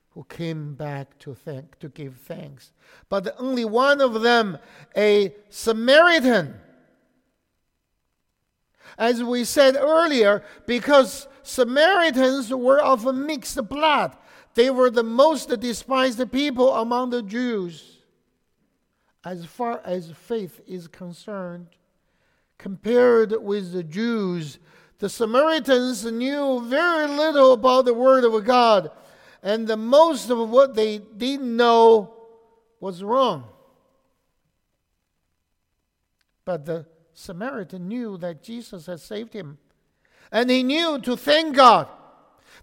who 0.09 0.25
came 0.25 0.75
back 0.75 1.17
to 1.19 1.33
thank 1.33 1.79
to 1.79 1.87
give 1.87 2.17
thanks. 2.17 2.73
But 3.07 3.33
only 3.39 3.63
one 3.63 4.01
of 4.01 4.21
them, 4.21 4.57
a 4.95 5.33
Samaritan. 5.49 6.55
As 8.97 9.23
we 9.23 9.45
said 9.45 9.75
earlier, 9.75 10.43
because 10.65 11.27
Samaritans 11.43 12.53
were 12.53 12.79
of 12.81 13.05
a 13.05 13.13
mixed 13.13 13.69
blood, 13.69 14.17
they 14.57 14.71
were 14.71 14.89
the 14.89 15.03
most 15.03 15.49
despised 15.59 16.31
people 16.31 16.73
among 16.73 17.11
the 17.11 17.21
Jews. 17.21 17.99
As 19.23 19.45
far 19.45 19.81
as 19.85 20.09
faith 20.09 20.61
is 20.65 20.87
concerned, 20.87 21.67
compared 22.57 23.31
with 23.43 23.71
the 23.71 23.83
Jews, 23.83 24.57
the 24.97 25.09
Samaritans 25.09 26.05
knew 26.05 26.59
very 26.65 27.07
little 27.07 27.53
about 27.53 27.85
the 27.85 27.93
Word 27.93 28.23
of 28.23 28.43
God 28.45 28.89
and 29.43 29.67
the 29.67 29.77
most 29.77 30.31
of 30.31 30.49
what 30.49 30.73
they 30.73 30.97
didn't 30.97 31.55
know 31.55 32.15
was 32.79 33.03
wrong. 33.03 33.43
But 36.45 36.65
the 36.65 36.87
Samaritan 37.13 37.87
knew 37.87 38.17
that 38.17 38.41
Jesus 38.41 38.87
had 38.87 39.01
saved 39.01 39.33
him. 39.33 39.59
And 40.31 40.49
he 40.49 40.63
knew 40.63 40.99
to 41.01 41.15
thank 41.15 41.55
God. 41.55 41.89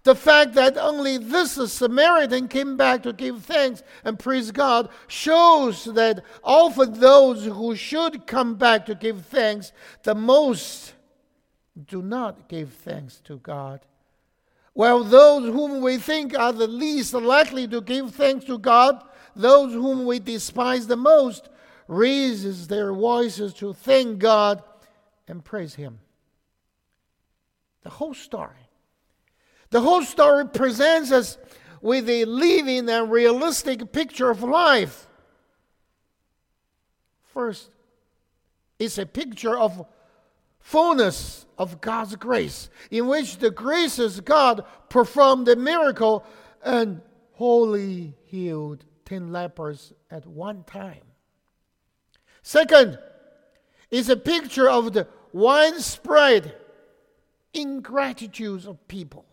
The 0.03 0.15
fact 0.15 0.53
that 0.53 0.77
only 0.77 1.17
this 1.17 1.53
Samaritan 1.71 2.47
came 2.47 2.77
back 2.77 3.03
to 3.03 3.13
give 3.13 3.43
thanks 3.43 3.83
and 4.03 4.19
praise 4.19 4.51
God 4.51 4.89
shows 5.07 5.85
that 5.85 6.23
often 6.43 6.99
those 6.99 7.45
who 7.45 7.75
should 7.75 8.27
come 8.27 8.55
back 8.55 8.85
to 8.85 8.95
give 8.95 9.25
thanks 9.25 9.71
the 10.03 10.15
most 10.15 10.93
do 11.87 12.01
not 12.01 12.47
give 12.47 12.73
thanks 12.73 13.19
to 13.25 13.37
God 13.37 13.81
while 14.75 15.05
those 15.05 15.45
whom 15.45 15.81
we 15.81 15.97
think 15.97 16.37
are 16.37 16.51
the 16.51 16.67
least 16.67 17.13
likely 17.13 17.65
to 17.65 17.79
give 17.79 18.13
thanks 18.13 18.43
to 18.43 18.57
God, 18.57 19.01
those 19.33 19.71
whom 19.71 20.05
we 20.05 20.19
despise 20.19 20.85
the 20.85 20.97
most, 20.97 21.47
raises 21.87 22.67
their 22.67 22.91
voices 22.93 23.53
to 23.53 23.71
thank 23.71 24.19
God 24.19 24.61
and 25.29 25.43
praise 25.45 25.75
Him. 25.75 25.99
The 27.83 27.89
whole 27.89 28.13
story. 28.13 28.64
The 29.69 29.81
whole 29.81 30.03
story 30.03 30.47
presents 30.47 31.11
us 31.11 31.37
with 31.81 32.09
a 32.09 32.25
living 32.25 32.89
and 32.89 33.11
realistic 33.11 33.91
picture 33.91 34.29
of 34.29 34.43
life. 34.43 35.07
First, 37.33 37.69
it's 38.79 38.97
a 38.97 39.05
picture 39.05 39.57
of 39.57 39.85
fullness 40.59 41.45
of 41.57 41.81
God's 41.81 42.15
grace, 42.15 42.69
in 42.89 43.07
which 43.07 43.37
the 43.37 43.51
gracious 43.51 44.19
God 44.19 44.65
performed 44.89 45.47
a 45.47 45.55
miracle 45.55 46.25
and 46.63 47.01
wholly 47.33 48.15
healed 48.25 48.85
10 49.05 49.31
lepers 49.31 49.93
at 50.09 50.25
one 50.25 50.63
time. 50.63 51.03
Second, 52.41 52.97
is 53.91 54.09
a 54.09 54.17
picture 54.17 54.69
of 54.69 54.93
the 54.93 55.07
widespread 55.31 56.55
ingratitude 57.53 58.65
of 58.65 58.87
people. 58.87 59.25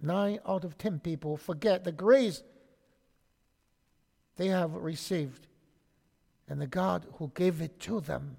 Nine 0.00 0.38
out 0.46 0.64
of 0.64 0.78
ten 0.78 1.00
people 1.00 1.36
forget 1.36 1.84
the 1.84 1.92
grace 1.92 2.42
they 4.36 4.48
have 4.48 4.74
received 4.74 5.48
and 6.48 6.60
the 6.60 6.66
God 6.66 7.06
who 7.18 7.32
gave 7.34 7.60
it 7.60 7.80
to 7.80 8.00
them. 8.00 8.36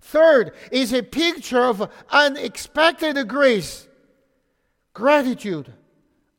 Third 0.00 0.52
is 0.72 0.92
a 0.92 1.02
picture 1.02 1.62
of 1.62 1.90
unexpected 2.10 3.28
grace. 3.28 3.88
Gratitude 4.94 5.72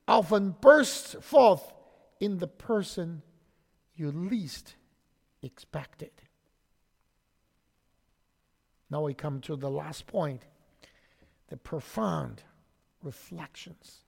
often 0.07 0.55
bursts 0.61 1.15
forth 1.21 1.73
in 2.19 2.37
the 2.37 2.47
person 2.47 3.21
you 3.95 4.11
least 4.11 4.75
expected. 5.41 6.11
Now 8.89 9.03
we 9.03 9.13
come 9.13 9.41
to 9.41 9.55
the 9.55 9.69
last 9.69 10.07
point 10.07 10.43
the 11.49 11.57
profound 11.57 12.43
reflections. 13.03 14.01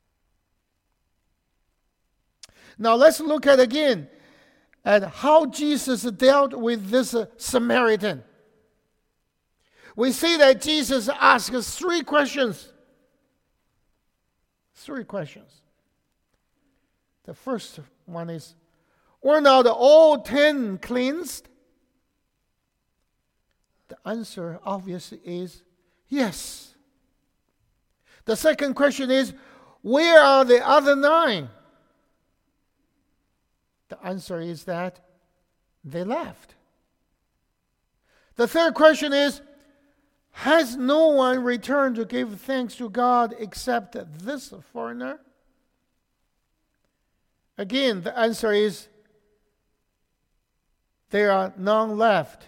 Now 2.79 2.95
let's 2.95 3.19
look 3.19 3.45
at 3.45 3.59
again 3.59 4.07
at 4.85 5.03
how 5.03 5.45
Jesus 5.45 6.03
dealt 6.03 6.53
with 6.53 6.89
this 6.89 7.13
Samaritan. 7.35 8.23
We 9.97 10.13
see 10.13 10.37
that 10.37 10.61
Jesus 10.61 11.09
asks 11.09 11.77
three 11.77 12.03
questions. 12.03 12.71
Three 14.73 15.03
questions. 15.03 15.51
The 17.25 17.33
first 17.33 17.81
one 18.05 18.29
is 18.29 18.55
Were 19.21 19.41
not 19.41 19.67
all 19.67 20.19
ten 20.21 20.77
cleansed? 20.77 21.49
The 23.89 23.97
answer 24.05 24.59
obviously 24.63 25.19
is 25.25 25.63
yes. 26.07 26.75
The 28.23 28.37
second 28.37 28.75
question 28.75 29.11
is 29.11 29.33
Where 29.81 30.21
are 30.21 30.45
the 30.45 30.65
other 30.65 30.95
nine? 30.95 31.49
The 33.89 34.03
answer 34.05 34.39
is 34.39 34.63
that 34.65 34.99
they 35.83 36.03
left. 36.03 36.55
The 38.35 38.47
third 38.47 38.73
question 38.73 39.11
is 39.11 39.41
Has 40.31 40.77
no 40.77 41.07
one 41.07 41.43
returned 41.43 41.97
to 41.97 42.05
give 42.05 42.39
thanks 42.39 42.75
to 42.75 42.89
God 42.89 43.35
except 43.37 43.97
this 44.23 44.53
foreigner? 44.71 45.19
Again, 47.57 48.03
the 48.03 48.17
answer 48.17 48.53
is 48.53 48.87
there 51.09 51.31
are 51.31 51.53
none 51.57 51.97
left. 51.97 52.45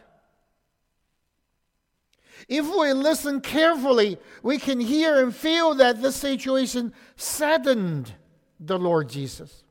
If 2.47 2.65
we 2.65 2.93
listen 2.93 3.41
carefully, 3.41 4.17
we 4.41 4.57
can 4.57 4.79
hear 4.79 5.21
and 5.21 5.35
feel 5.35 5.73
that 5.75 6.01
this 6.01 6.15
situation 6.15 6.93
saddened 7.15 8.13
the 8.59 8.79
Lord 8.79 9.09
Jesus. 9.09 9.63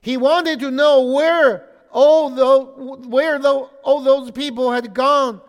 He 0.00 0.16
wanted 0.16 0.60
to 0.60 0.70
know 0.70 1.02
where 1.02 1.66
all 1.90 2.30
the, 2.30 2.60
where 3.08 3.38
the, 3.38 3.68
all 3.82 4.00
those 4.00 4.30
people 4.30 4.70
had 4.72 4.94
gone 4.94 5.40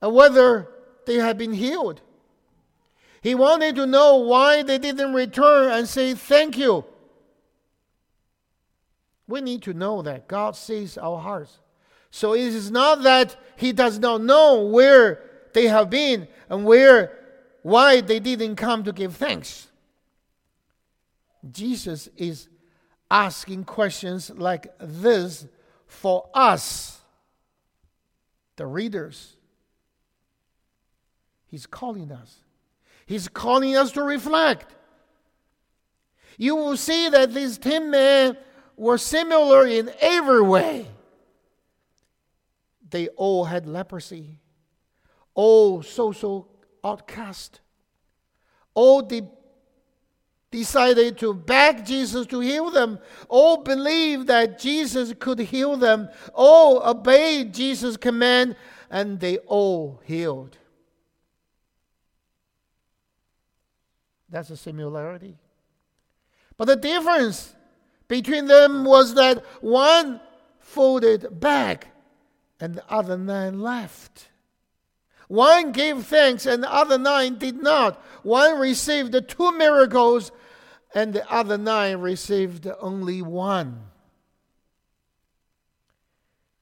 and 0.00 0.14
whether 0.14 0.68
they 1.06 1.16
had 1.16 1.36
been 1.36 1.52
healed. 1.52 2.00
He 3.22 3.34
wanted 3.34 3.76
to 3.76 3.86
know 3.86 4.16
why 4.16 4.62
they 4.62 4.78
didn't 4.78 5.12
return 5.12 5.72
and 5.72 5.88
say 5.88 6.14
thank 6.14 6.56
you. 6.56 6.84
We 9.28 9.40
need 9.40 9.62
to 9.62 9.74
know 9.74 10.02
that 10.02 10.26
God 10.26 10.56
sees 10.56 10.96
our 10.96 11.18
hearts. 11.18 11.58
So 12.10 12.34
it 12.34 12.40
is 12.40 12.70
not 12.70 13.02
that 13.02 13.36
He 13.56 13.72
does 13.72 13.98
not 13.98 14.22
know 14.22 14.64
where 14.64 15.22
they 15.52 15.68
have 15.68 15.90
been 15.90 16.28
and 16.48 16.64
where 16.64 17.16
why 17.62 18.00
they 18.00 18.20
didn't 18.20 18.56
come 18.56 18.84
to 18.84 18.92
give 18.92 19.16
thanks. 19.16 19.68
Jesus 21.50 22.08
is 22.16 22.48
asking 23.10 23.64
questions 23.64 24.30
like 24.30 24.72
this 24.78 25.46
for 25.86 26.28
us, 26.32 27.00
the 28.56 28.66
readers. 28.66 29.36
He's 31.46 31.66
calling 31.66 32.12
us. 32.12 32.36
He's 33.06 33.26
calling 33.26 33.76
us 33.76 33.90
to 33.92 34.02
reflect. 34.02 34.76
You 36.38 36.54
will 36.54 36.76
see 36.76 37.08
that 37.08 37.34
these 37.34 37.58
ten 37.58 37.90
men 37.90 38.36
were 38.76 38.98
similar 38.98 39.66
in 39.66 39.90
every 40.00 40.42
way. 40.42 40.86
They 42.88 43.08
all 43.08 43.44
had 43.44 43.66
leprosy, 43.66 44.38
all 45.34 45.82
social 45.82 46.48
outcast, 46.84 47.60
all 48.74 49.02
de- 49.02 49.28
decided 50.50 51.16
to 51.18 51.32
beg 51.32 51.86
Jesus 51.86 52.26
to 52.26 52.40
heal 52.40 52.70
them. 52.70 52.98
All 53.28 53.58
believed 53.58 54.26
that 54.26 54.58
Jesus 54.58 55.14
could 55.18 55.38
heal 55.38 55.76
them. 55.76 56.08
All 56.34 56.82
obeyed 56.82 57.54
Jesus' 57.54 57.96
command, 57.96 58.56
and 58.90 59.20
they 59.20 59.38
all 59.38 60.00
healed. 60.04 60.58
That's 64.28 64.50
a 64.50 64.56
similarity. 64.56 65.36
But 66.56 66.66
the 66.66 66.76
difference 66.76 67.54
between 68.06 68.46
them 68.46 68.84
was 68.84 69.14
that 69.14 69.44
one 69.60 70.20
folded 70.58 71.40
back 71.40 71.88
and 72.60 72.74
the 72.74 72.84
other 72.88 73.16
nine 73.16 73.60
left. 73.60 74.28
One 75.28 75.72
gave 75.72 76.04
thanks 76.04 76.44
and 76.44 76.62
the 76.62 76.72
other 76.72 76.98
nine 76.98 77.38
did 77.38 77.62
not. 77.62 78.02
One 78.24 78.58
received 78.58 79.12
the 79.12 79.20
two 79.20 79.56
miracles 79.56 80.32
and 80.94 81.12
the 81.12 81.30
other 81.30 81.56
nine 81.56 81.98
received 81.98 82.66
only 82.80 83.22
one. 83.22 83.84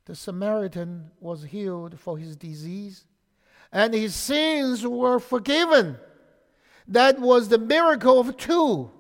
The 0.05 0.15
Samaritan 0.15 1.11
was 1.21 1.45
healed 1.45 1.99
for 1.99 2.19
his 2.19 2.37
disease, 2.37 3.05
and 3.73 3.93
his 3.93 4.15
sins 4.15 4.87
were 4.87 5.19
forgiven. 5.19 5.99
That 6.87 7.19
was 7.19 7.49
the 7.49 7.59
miracle 7.59 8.19
of 8.19 8.37
two. 8.37 8.91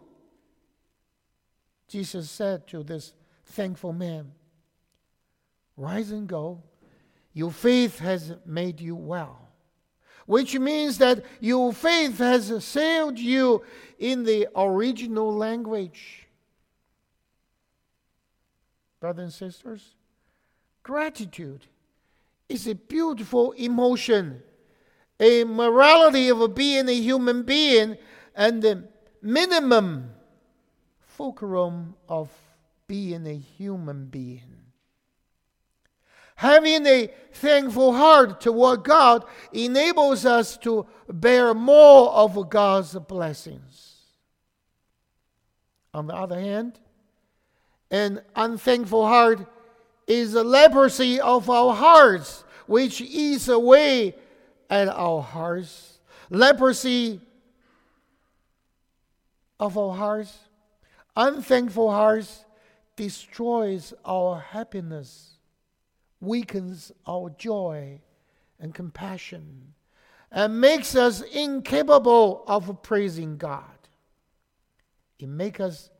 Jesus 1.88 2.30
said 2.30 2.66
to 2.68 2.82
this 2.82 3.14
thankful 3.46 3.94
man, 3.94 4.32
Rise 5.76 6.10
and 6.10 6.26
go. 6.26 6.62
Your 7.32 7.52
faith 7.52 8.00
has 8.00 8.34
made 8.44 8.80
you 8.80 8.96
well 8.96 9.47
which 10.28 10.58
means 10.58 10.98
that 10.98 11.24
your 11.40 11.72
faith 11.72 12.18
has 12.18 12.62
saved 12.62 13.18
you 13.18 13.64
in 13.98 14.24
the 14.24 14.46
original 14.54 15.34
language. 15.34 16.26
Brothers 19.00 19.22
and 19.22 19.32
sisters, 19.32 19.94
gratitude 20.82 21.64
is 22.46 22.66
a 22.66 22.74
beautiful 22.74 23.52
emotion, 23.52 24.42
a 25.18 25.44
morality 25.44 26.28
of 26.30 26.54
being 26.54 26.90
a 26.90 27.00
human 27.00 27.42
being, 27.42 27.96
and 28.34 28.60
the 28.60 28.84
minimum 29.22 30.10
fulcrum 31.00 31.94
of 32.06 32.28
being 32.86 33.26
a 33.26 33.34
human 33.34 34.04
being. 34.04 34.67
Having 36.38 36.86
a 36.86 37.10
thankful 37.32 37.92
heart 37.92 38.40
toward 38.40 38.84
God 38.84 39.24
enables 39.52 40.24
us 40.24 40.56
to 40.58 40.86
bear 41.08 41.52
more 41.52 42.12
of 42.12 42.48
God's 42.48 42.94
blessings. 42.94 43.96
On 45.92 46.06
the 46.06 46.14
other 46.14 46.38
hand, 46.38 46.78
an 47.90 48.20
unthankful 48.36 49.04
heart 49.04 49.52
is 50.06 50.34
a 50.34 50.44
leprosy 50.44 51.20
of 51.20 51.50
our 51.50 51.74
hearts, 51.74 52.44
which 52.68 53.00
eats 53.00 53.48
away 53.48 54.14
at 54.70 54.86
our 54.86 55.20
hearts. 55.20 55.98
Leprosy 56.30 57.20
of 59.58 59.76
our 59.76 59.96
hearts, 59.96 60.38
unthankful 61.16 61.90
hearts, 61.90 62.44
destroys 62.94 63.92
our 64.04 64.38
happiness, 64.38 65.37
weakens 66.20 66.92
our 67.06 67.30
joy 67.30 68.00
and 68.60 68.74
compassion, 68.74 69.74
and 70.30 70.60
makes 70.60 70.94
us 70.94 71.22
incapable 71.22 72.44
of 72.46 72.82
praising 72.82 73.36
God. 73.36 73.62
It 75.18 75.28
makes 75.28 75.60
us 75.60 75.90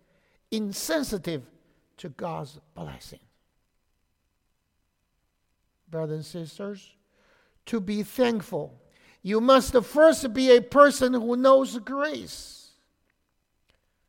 insensitive 0.51 1.43
to 1.99 2.09
God's 2.11 2.59
blessing. 2.75 3.21
Brothers 5.91 6.35
and 6.35 6.47
sisters, 6.49 6.95
to 7.67 7.81
be 7.81 8.03
thankful, 8.03 8.81
you 9.23 9.41
must 9.41 9.75
first 9.85 10.33
be 10.33 10.55
a 10.55 10.61
person 10.61 11.15
who 11.15 11.37
knows 11.37 11.79
grace. 11.79 12.73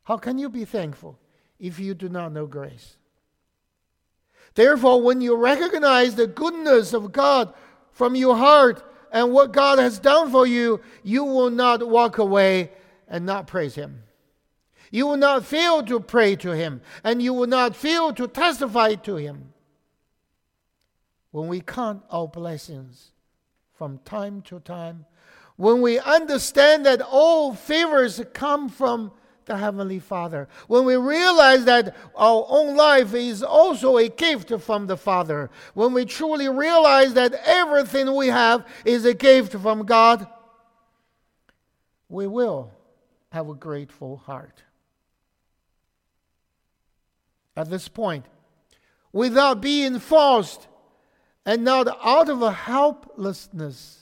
How 0.04 0.16
can 0.16 0.38
you 0.38 0.48
be 0.48 0.64
thankful 0.64 1.18
if 1.58 1.78
you 1.78 1.94
do 1.94 2.08
not 2.08 2.32
know 2.32 2.46
grace? 2.46 2.96
Therefore, 4.54 5.00
when 5.02 5.20
you 5.20 5.36
recognize 5.36 6.14
the 6.14 6.26
goodness 6.26 6.92
of 6.92 7.12
God 7.12 7.52
from 7.92 8.14
your 8.14 8.36
heart 8.36 8.82
and 9.12 9.32
what 9.32 9.52
God 9.52 9.78
has 9.78 9.98
done 9.98 10.30
for 10.30 10.46
you, 10.46 10.80
you 11.02 11.24
will 11.24 11.50
not 11.50 11.86
walk 11.86 12.18
away 12.18 12.70
and 13.08 13.26
not 13.26 13.46
praise 13.46 13.74
Him. 13.74 14.02
You 14.90 15.06
will 15.06 15.16
not 15.16 15.44
fail 15.44 15.82
to 15.84 16.00
pray 16.00 16.34
to 16.36 16.50
Him, 16.50 16.80
and 17.04 17.22
you 17.22 17.32
will 17.32 17.46
not 17.46 17.76
fail 17.76 18.12
to 18.14 18.26
testify 18.26 18.94
to 18.96 19.16
Him. 19.16 19.52
When 21.30 21.46
we 21.46 21.60
count 21.60 22.02
our 22.10 22.26
blessings 22.26 23.12
from 23.74 23.98
time 24.04 24.42
to 24.42 24.58
time, 24.60 25.06
when 25.56 25.80
we 25.80 26.00
understand 26.00 26.86
that 26.86 27.02
all 27.02 27.54
favors 27.54 28.20
come 28.32 28.68
from 28.68 29.12
the 29.50 29.56
Heavenly 29.56 29.98
Father. 29.98 30.48
When 30.68 30.84
we 30.84 30.94
realize 30.94 31.64
that 31.64 31.96
our 32.14 32.46
own 32.48 32.76
life 32.76 33.12
is 33.14 33.42
also 33.42 33.96
a 33.96 34.08
gift 34.08 34.52
from 34.60 34.86
the 34.86 34.96
Father. 34.96 35.50
When 35.74 35.92
we 35.92 36.04
truly 36.04 36.48
realize 36.48 37.14
that 37.14 37.34
everything 37.44 38.14
we 38.14 38.28
have 38.28 38.64
is 38.84 39.04
a 39.04 39.12
gift 39.12 39.54
from 39.54 39.86
God, 39.86 40.28
we 42.08 42.28
will 42.28 42.72
have 43.32 43.48
a 43.48 43.54
grateful 43.54 44.18
heart. 44.18 44.62
At 47.56 47.70
this 47.70 47.88
point, 47.88 48.26
without 49.12 49.60
being 49.60 49.98
forced 49.98 50.68
and 51.44 51.64
not 51.64 51.88
out 52.04 52.28
of 52.28 52.40
a 52.42 52.52
helplessness, 52.52 53.99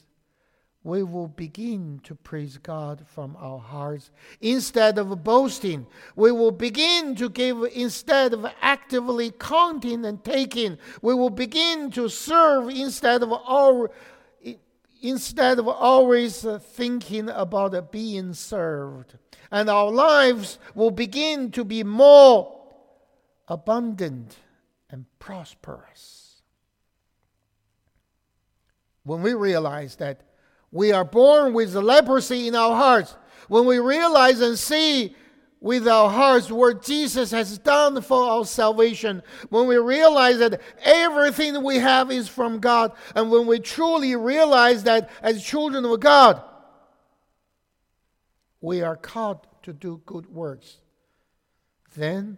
we 0.85 1.03
will 1.03 1.29
begin 1.29 2.01
to 2.05 2.15
praise 2.15 2.57
God 2.57 3.05
from 3.07 3.37
our 3.39 3.59
hearts 3.59 4.11
instead 4.41 4.97
of 4.97 5.25
boasting. 5.25 5.87
We 6.15 6.31
will 6.31 6.53
begin 6.53 7.17
to 7.17 7.29
give 7.29 7.65
instead 7.75 8.33
of 8.33 8.47
actively 8.61 9.33
counting 9.33 10.05
and 10.05 10.23
taking. 10.23 10.79
We 11.03 11.15
will 11.15 11.31
begin 11.31 11.91
to 11.93 12.09
serve 12.09 12.71
instead 12.71 13.23
of 13.23 13.33
all, 13.33 13.89
instead 15.03 15.59
of 15.59 15.67
always 15.67 16.47
uh, 16.47 16.61
thinking 16.61 17.29
about 17.29 17.91
being 17.91 18.33
served. 18.33 19.19
And 19.51 19.69
our 19.69 19.91
lives 19.91 20.59
will 20.75 20.93
begin 20.93 21.51
to 21.53 21.65
be 21.65 21.83
more 21.83 22.57
abundant 23.49 24.37
and 24.91 25.07
prosperous. 25.19 26.43
When 29.03 29.23
we 29.23 29.35
realize 29.35 29.97
that 29.97 30.23
we 30.71 30.93
are 30.93 31.05
born 31.05 31.55
with 31.55 31.75
leprosy 31.75 32.49
in 32.49 32.55
our 32.55 32.75
hearts. 32.75 33.17
When 33.49 33.65
we 33.65 33.79
realize 33.79 34.41
and 34.41 34.59
see 34.59 35.17
with 35.61 35.89
our 35.89 36.11
hearts 36.11 36.51
what 36.51 36.83
Jesus 36.83 37.31
has 37.31 37.59
done 37.59 38.01
for 38.03 38.23
our 38.23 38.45
salvation, 38.45 39.23
when 39.49 39.67
we 39.67 39.77
realize 39.77 40.39
that 40.39 40.61
everything 40.83 41.63
we 41.65 41.77
have 41.77 42.11
is 42.11 42.29
from 42.29 42.61
God, 42.61 42.93
and 43.15 43.31
when 43.31 43.47
we 43.47 43.59
truly 43.59 44.15
realize 44.15 44.85
that 44.85 45.11
as 45.23 45.43
children 45.43 45.85
of 45.85 45.99
God, 46.01 46.43
we 48.61 48.83
are 48.83 48.97
called 48.97 49.47
to 49.63 49.73
do 49.73 50.03
good 50.05 50.27
works, 50.27 50.79
then 51.97 52.37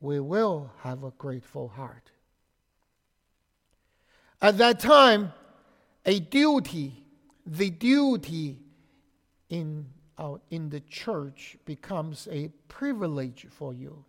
we 0.00 0.20
will 0.20 0.72
have 0.80 1.04
a 1.04 1.12
grateful 1.12 1.68
heart. 1.68 2.10
At 4.42 4.58
that 4.58 4.80
time, 4.80 5.32
a 6.04 6.20
duty 6.20 7.05
the 7.46 7.70
duty 7.70 8.58
in, 9.48 9.86
uh, 10.18 10.36
in 10.50 10.68
the 10.68 10.80
church 10.80 11.56
becomes 11.64 12.28
a 12.30 12.48
privilege 12.68 13.46
for 13.50 13.72
you. 13.72 14.04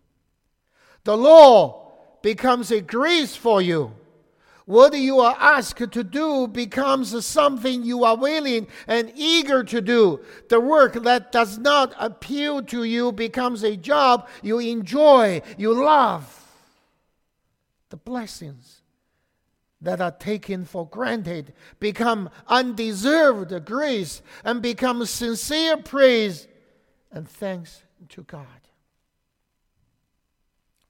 The 1.03 1.15
law 1.15 1.91
becomes 2.21 2.71
a 2.71 2.81
grace 2.81 3.35
for 3.35 3.61
you. 3.61 3.93
What 4.65 4.97
you 4.97 5.21
are 5.21 5.37
asked 5.39 5.93
to 5.93 6.03
do 6.03 6.45
becomes 6.45 7.25
something 7.25 7.83
you 7.83 8.03
are 8.03 8.17
willing 8.17 8.67
and 8.85 9.13
eager 9.15 9.63
to 9.63 9.79
do. 9.79 10.19
The 10.49 10.59
work 10.59 10.93
that 11.03 11.31
does 11.31 11.57
not 11.57 11.93
appeal 11.97 12.61
to 12.63 12.83
you 12.83 13.13
becomes 13.13 13.63
a 13.63 13.77
job 13.77 14.27
you 14.41 14.59
enjoy, 14.59 15.41
you 15.57 15.73
love. 15.85 16.33
The 17.89 17.95
blessings 17.95 18.76
that 19.81 20.01
are 20.01 20.11
taken 20.11 20.65
for 20.65 20.87
granted 20.87 21.53
become 21.79 22.29
undeserved 22.47 23.65
grace 23.65 24.21
and 24.43 24.61
become 24.61 25.05
sincere 25.05 25.77
praise 25.77 26.47
and 27.11 27.29
thanks 27.29 27.83
to 28.09 28.23
God. 28.23 28.45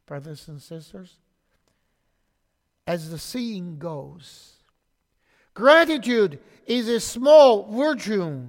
Brothers 0.06 0.48
and 0.48 0.62
sisters, 0.62 1.18
as 2.86 3.12
the 3.12 3.20
saying 3.20 3.78
goes, 3.78 4.54
gratitude 5.54 6.40
is 6.66 6.88
a 6.88 7.02
small 7.02 7.70
virtue, 7.70 8.48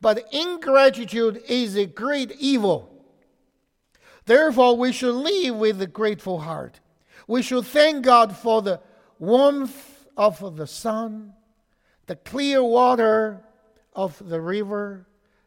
but 0.00 0.24
ingratitude 0.32 1.42
is 1.48 1.76
a 1.76 1.86
great 1.86 2.32
evil. 2.40 2.92
Therefore, 4.24 4.76
we 4.76 4.90
should 4.90 5.14
live 5.14 5.54
with 5.54 5.80
a 5.80 5.86
grateful 5.86 6.40
heart. 6.40 6.80
We 7.28 7.42
should 7.42 7.66
thank 7.66 8.04
God 8.04 8.36
for 8.36 8.60
the 8.60 8.80
warmth 9.18 10.06
of 10.16 10.56
the 10.56 10.66
sun, 10.66 11.34
the 12.06 12.16
clear 12.16 12.62
water 12.62 13.42
of 13.92 14.28
the 14.28 14.40
river, 14.40 15.06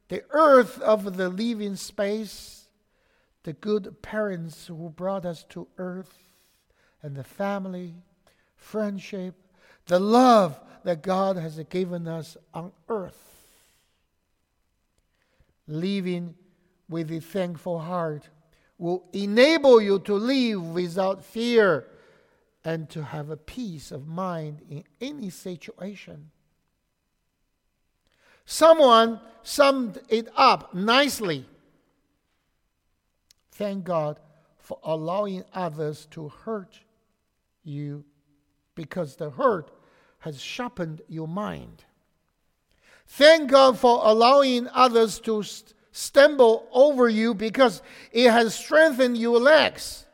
the 0.10 0.24
earth 0.32 0.82
of 0.82 1.18
the 1.18 1.30
living 1.30 1.76
space, 1.76 2.68
the 3.44 3.54
good 3.54 4.02
parents 4.02 4.68
who 4.68 4.90
brought 4.90 5.26
us 5.26 5.46
to 5.50 5.68
earth, 5.78 6.18
and 7.02 7.16
the 7.16 7.24
family, 7.24 7.96
friendship, 8.56 9.36
the 9.86 10.00
love 10.00 10.60
that 10.84 11.02
God 11.02 11.38
has 11.38 11.60
given 11.70 12.08
us 12.08 12.38
on 12.54 12.72
earth. 12.90 13.26
Living 15.68 16.36
with 16.90 17.12
a 17.12 17.22
thankful 17.22 17.80
heart 17.80 18.28
will 18.78 19.08
enable 19.14 19.82
you 19.82 20.00
to 20.00 20.16
live 20.16 20.64
without 20.74 21.24
fear 21.24 21.86
and 22.64 22.90
to 22.90 23.04
have 23.04 23.30
a 23.30 23.38
peace 23.38 23.92
of 23.92 24.08
mind 24.08 24.62
in 24.70 24.84
any 25.00 25.30
situation. 25.30 26.32
Someone 28.46 29.20
summed 29.44 30.00
it 30.10 30.28
up 30.36 30.74
nicely. 30.74 31.46
Thank 33.52 33.84
God 33.84 34.20
for 34.58 34.80
allowing 34.84 35.44
others 35.54 36.08
to 36.12 36.30
hurt 36.30 36.80
you 37.64 38.04
because 38.76 39.16
the 39.16 39.30
hurt 39.30 39.72
has 40.20 40.42
sharpened 40.42 41.02
your 41.08 41.28
mind. 41.28 41.84
Thank 43.08 43.50
God 43.50 43.80
for 43.80 44.02
allowing 44.04 44.68
others 44.68 45.20
to 45.22 45.44
stumble 45.92 46.68
over 46.72 47.10
you 47.10 47.34
because 47.34 47.82
it 48.12 48.30
has 48.30 48.54
strengthened 48.54 49.18
your 49.18 49.40
legs. 49.40 50.06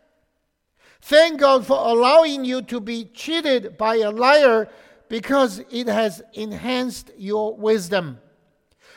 Thank 1.05 1.39
God 1.39 1.67
for 1.67 1.77
allowing 1.77 2.45
you 2.45 2.63
to 2.63 2.79
be 2.79 3.05
cheated 3.13 3.77
by 3.77 3.97
a 3.97 4.09
liar 4.09 4.67
because 5.07 5.61
it 5.69 5.85
has 5.85 6.23
enhanced 6.33 7.11
your 7.15 7.55
wisdom. 7.55 8.17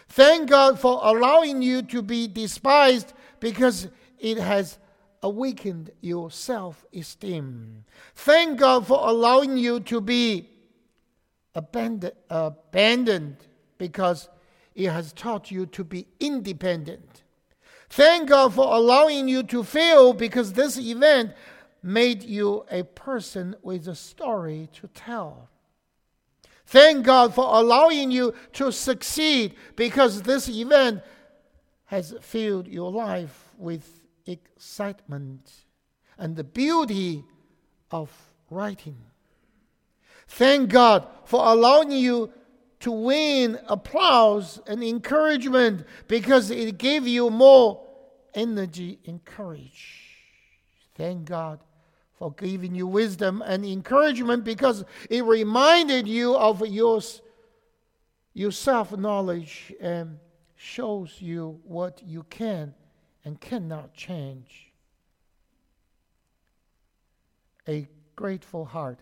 Thank 0.08 0.48
God 0.48 0.80
for 0.80 1.00
allowing 1.02 1.60
you 1.60 1.82
to 1.82 2.00
be 2.00 2.26
despised 2.26 3.12
because 3.40 3.88
it 4.18 4.38
has 4.38 4.78
awakened 5.22 5.90
your 6.00 6.30
self 6.30 6.86
esteem. 6.94 7.84
Thank 8.14 8.58
God 8.58 8.86
for 8.86 9.06
allowing 9.06 9.58
you 9.58 9.80
to 9.80 10.00
be 10.00 10.48
abandoned, 11.54 12.14
abandoned 12.30 13.36
because 13.76 14.30
it 14.74 14.88
has 14.88 15.12
taught 15.12 15.50
you 15.50 15.66
to 15.66 15.84
be 15.84 16.06
independent. 16.20 17.22
Thank 17.90 18.30
God 18.30 18.54
for 18.54 18.74
allowing 18.74 19.28
you 19.28 19.42
to 19.42 19.62
fail 19.62 20.14
because 20.14 20.54
this 20.54 20.78
event 20.78 21.34
made 21.88 22.22
you 22.22 22.66
a 22.70 22.82
person 22.82 23.56
with 23.62 23.88
a 23.88 23.94
story 23.94 24.68
to 24.74 24.86
tell. 24.88 25.48
Thank 26.66 27.06
God 27.06 27.34
for 27.34 27.46
allowing 27.46 28.10
you 28.10 28.34
to 28.52 28.70
succeed 28.70 29.54
because 29.74 30.20
this 30.20 30.50
event 30.50 31.00
has 31.86 32.14
filled 32.20 32.68
your 32.68 32.92
life 32.92 33.54
with 33.56 34.04
excitement 34.26 35.50
and 36.18 36.36
the 36.36 36.44
beauty 36.44 37.24
of 37.90 38.10
writing. 38.50 38.98
Thank 40.28 40.68
God 40.68 41.08
for 41.24 41.40
allowing 41.46 41.90
you 41.90 42.30
to 42.80 42.90
win 42.90 43.58
applause 43.66 44.60
and 44.66 44.84
encouragement 44.84 45.86
because 46.06 46.50
it 46.50 46.76
gave 46.76 47.06
you 47.06 47.30
more 47.30 47.82
energy 48.34 48.98
and 49.06 49.24
courage. 49.24 50.04
Thank 50.94 51.24
God 51.24 51.60
for 52.18 52.32
giving 52.32 52.74
you 52.74 52.86
wisdom 52.86 53.42
and 53.46 53.64
encouragement 53.64 54.44
because 54.44 54.84
it 55.08 55.24
reminded 55.24 56.08
you 56.08 56.34
of 56.34 56.66
your, 56.66 57.00
your 58.34 58.50
self 58.50 58.96
knowledge 58.96 59.72
and 59.80 60.18
shows 60.56 61.16
you 61.20 61.60
what 61.62 62.02
you 62.04 62.24
can 62.28 62.74
and 63.24 63.40
cannot 63.40 63.94
change. 63.94 64.72
A 67.68 67.86
grateful 68.16 68.64
heart 68.64 68.98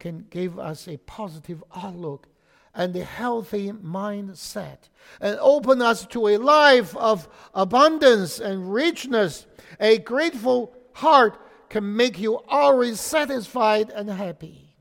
can 0.00 0.26
give 0.30 0.58
us 0.58 0.88
a 0.88 0.96
positive 0.96 1.62
outlook 1.76 2.26
and 2.74 2.96
a 2.96 3.04
healthy 3.04 3.70
mindset 3.70 4.88
and 5.20 5.38
open 5.40 5.80
us 5.82 6.06
to 6.06 6.26
a 6.26 6.38
life 6.38 6.96
of 6.96 7.28
abundance 7.54 8.40
and 8.40 8.72
richness. 8.72 9.46
A 9.78 9.98
grateful 9.98 10.74
heart 10.94 11.38
can 11.72 11.96
make 11.96 12.18
you 12.18 12.38
always 12.48 13.00
satisfied 13.00 13.88
and 13.88 14.10
happy. 14.10 14.76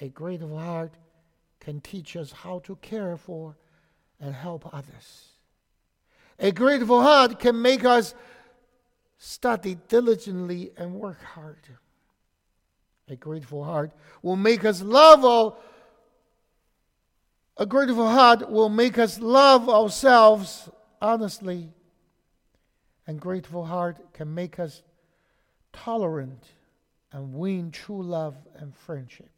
A 0.00 0.10
grateful 0.10 0.58
heart 0.58 0.92
can 1.60 1.80
teach 1.80 2.14
us 2.14 2.30
how 2.30 2.58
to 2.64 2.76
care 2.76 3.16
for 3.16 3.56
and 4.20 4.34
help 4.34 4.68
others. 4.74 5.30
A 6.38 6.52
grateful 6.52 7.00
heart 7.00 7.40
can 7.40 7.62
make 7.62 7.86
us 7.86 8.14
study 9.16 9.78
diligently 9.88 10.72
and 10.76 10.92
work 10.92 11.22
hard. 11.22 11.66
A 13.08 13.16
grateful 13.16 13.64
heart 13.64 13.92
will 14.20 14.36
make 14.36 14.66
us 14.66 14.82
love 14.82 15.24
all 15.24 15.58
a 17.56 17.64
grateful 17.64 18.08
heart 18.08 18.50
will 18.50 18.68
make 18.68 18.98
us 18.98 19.18
love 19.20 19.70
ourselves 19.70 20.68
honestly. 21.00 21.70
And 23.06 23.18
grateful 23.18 23.64
heart 23.64 24.12
can 24.12 24.34
make 24.34 24.58
us 24.58 24.82
tolerant 25.72 26.44
and 27.12 27.34
win 27.34 27.70
true 27.70 28.02
love 28.02 28.36
and 28.54 28.74
friendship. 28.74 29.30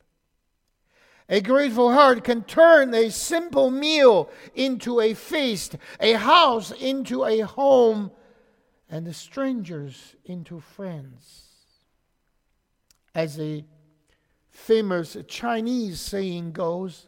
A 1.29 1.41
grateful 1.41 1.93
heart 1.93 2.23
can 2.23 2.43
turn 2.43 2.93
a 2.95 3.11
simple 3.11 3.71
meal 3.71 4.29
into 4.55 5.01
a 5.01 5.15
feast, 5.15 5.77
a 5.99 6.13
house 6.13 6.71
into 6.71 7.25
a 7.25 7.41
home, 7.41 8.11
and 8.91 9.07
the 9.07 9.15
strangers 9.15 10.15
into 10.25 10.61
friends. 10.61 11.45
As 13.15 13.41
a 13.41 13.65
famous 14.51 15.17
Chinese 15.27 16.01
saying 16.01 16.53
goes, 16.53 17.07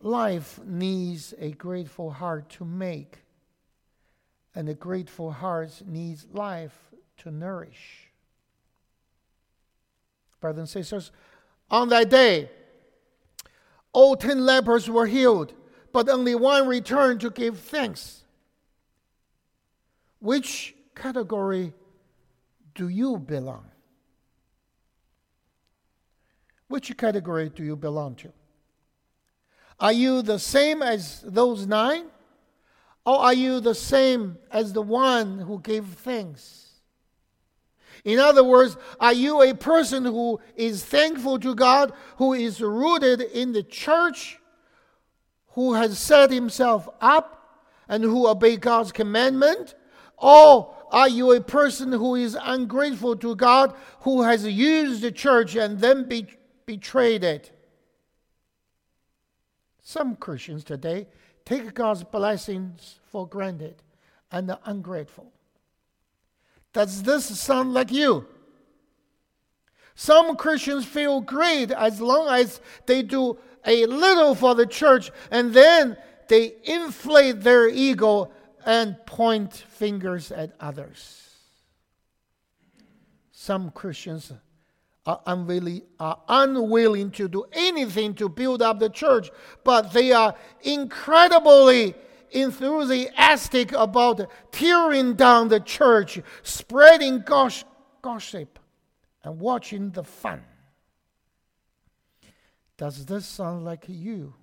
Life 0.00 0.60
needs 0.64 1.34
a 1.38 1.50
grateful 1.52 2.10
heart 2.10 2.50
to 2.50 2.64
make, 2.64 3.18
and 4.54 4.68
a 4.68 4.74
grateful 4.74 5.32
heart 5.32 5.82
needs 5.86 6.26
life 6.32 6.90
to 7.16 7.32
nourish. 7.32 8.07
Brothers 10.40 10.58
and 10.58 10.68
sisters, 10.68 11.10
on 11.70 11.88
that 11.88 12.10
day, 12.10 12.50
all 13.92 14.16
ten 14.16 14.44
lepers 14.44 14.88
were 14.88 15.06
healed, 15.06 15.52
but 15.92 16.08
only 16.08 16.34
one 16.34 16.66
returned 16.66 17.20
to 17.22 17.30
give 17.30 17.58
thanks. 17.58 18.22
Which 20.20 20.74
category 20.94 21.72
do 22.74 22.88
you 22.88 23.18
belong? 23.18 23.64
Which 26.68 26.96
category 26.96 27.48
do 27.48 27.64
you 27.64 27.76
belong 27.76 28.14
to? 28.16 28.32
Are 29.80 29.92
you 29.92 30.22
the 30.22 30.38
same 30.38 30.82
as 30.82 31.22
those 31.22 31.66
nine? 31.66 32.06
Or 33.06 33.16
are 33.16 33.32
you 33.32 33.60
the 33.60 33.74
same 33.74 34.36
as 34.50 34.72
the 34.74 34.82
one 34.82 35.38
who 35.38 35.60
gave 35.60 35.86
thanks? 35.86 36.67
In 38.08 38.18
other 38.18 38.42
words, 38.42 38.78
are 38.98 39.12
you 39.12 39.42
a 39.42 39.54
person 39.54 40.06
who 40.06 40.40
is 40.56 40.82
thankful 40.82 41.38
to 41.40 41.54
God, 41.54 41.92
who 42.16 42.32
is 42.32 42.62
rooted 42.62 43.20
in 43.20 43.52
the 43.52 43.62
church, 43.62 44.38
who 45.48 45.74
has 45.74 45.98
set 45.98 46.30
himself 46.30 46.88
up, 47.02 47.66
and 47.86 48.02
who 48.02 48.26
obey 48.26 48.56
God's 48.56 48.92
commandment? 48.92 49.74
Or 50.16 50.74
are 50.90 51.08
you 51.10 51.32
a 51.32 51.42
person 51.42 51.92
who 51.92 52.14
is 52.14 52.34
ungrateful 52.40 53.14
to 53.16 53.36
God, 53.36 53.74
who 54.00 54.22
has 54.22 54.46
used 54.46 55.02
the 55.02 55.12
church 55.12 55.54
and 55.54 55.78
then 55.78 56.08
be- 56.08 56.28
betrayed 56.64 57.22
it? 57.22 57.52
Some 59.82 60.16
Christians 60.16 60.64
today 60.64 61.08
take 61.44 61.74
God's 61.74 62.04
blessings 62.04 63.00
for 63.04 63.28
granted 63.28 63.82
and 64.32 64.50
are 64.50 64.60
ungrateful. 64.64 65.30
Does 66.78 67.02
this 67.02 67.24
sound 67.40 67.74
like 67.74 67.90
you? 67.90 68.24
Some 69.96 70.36
Christians 70.36 70.86
feel 70.86 71.20
great 71.20 71.72
as 71.72 72.00
long 72.00 72.28
as 72.28 72.60
they 72.86 73.02
do 73.02 73.36
a 73.66 73.84
little 73.86 74.36
for 74.36 74.54
the 74.54 74.64
church 74.64 75.10
and 75.32 75.52
then 75.52 75.96
they 76.28 76.54
inflate 76.62 77.40
their 77.40 77.68
ego 77.68 78.30
and 78.64 78.96
point 79.06 79.54
fingers 79.54 80.30
at 80.30 80.52
others. 80.60 81.34
Some 83.32 83.72
Christians 83.72 84.32
are 85.04 85.20
unwilling, 85.26 85.82
are 85.98 86.20
unwilling 86.28 87.10
to 87.10 87.26
do 87.26 87.44
anything 87.54 88.14
to 88.14 88.28
build 88.28 88.62
up 88.62 88.78
the 88.78 88.88
church, 88.88 89.30
but 89.64 89.92
they 89.92 90.12
are 90.12 90.32
incredibly 90.62 91.96
enthusiastic 92.30 93.72
about 93.72 94.30
tearing 94.52 95.14
down 95.14 95.48
the 95.48 95.60
church, 95.60 96.20
spreading 96.42 97.22
gossip, 97.22 98.58
and 99.22 99.40
watching 99.40 99.90
the 99.90 100.04
fun. 100.04 100.42
Does 102.76 103.06
this 103.06 103.26
sound 103.26 103.64
like 103.64 103.84
you? 103.88 104.34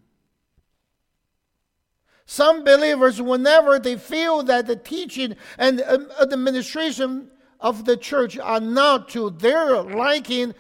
Some 2.26 2.63
believers, 2.63 3.21
whenever 3.21 3.80
they 3.80 3.98
feel 3.98 4.43
that 4.43 4.65
the 4.65 4.76
teaching 4.76 5.36
and 5.58 5.82
um, 5.82 6.10
administration 6.21 7.30
of 7.60 7.86
the 7.86 7.95
church 7.95 8.38
are 8.38 8.60
not 8.60 9.10
to 9.10 9.30
their 9.30 9.82
liking 9.82 10.54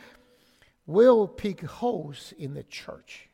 will 0.85 1.27
pick 1.27 1.61
holes 1.61 2.33
in 2.37 2.53
the 2.53 2.63
church. 2.63 3.24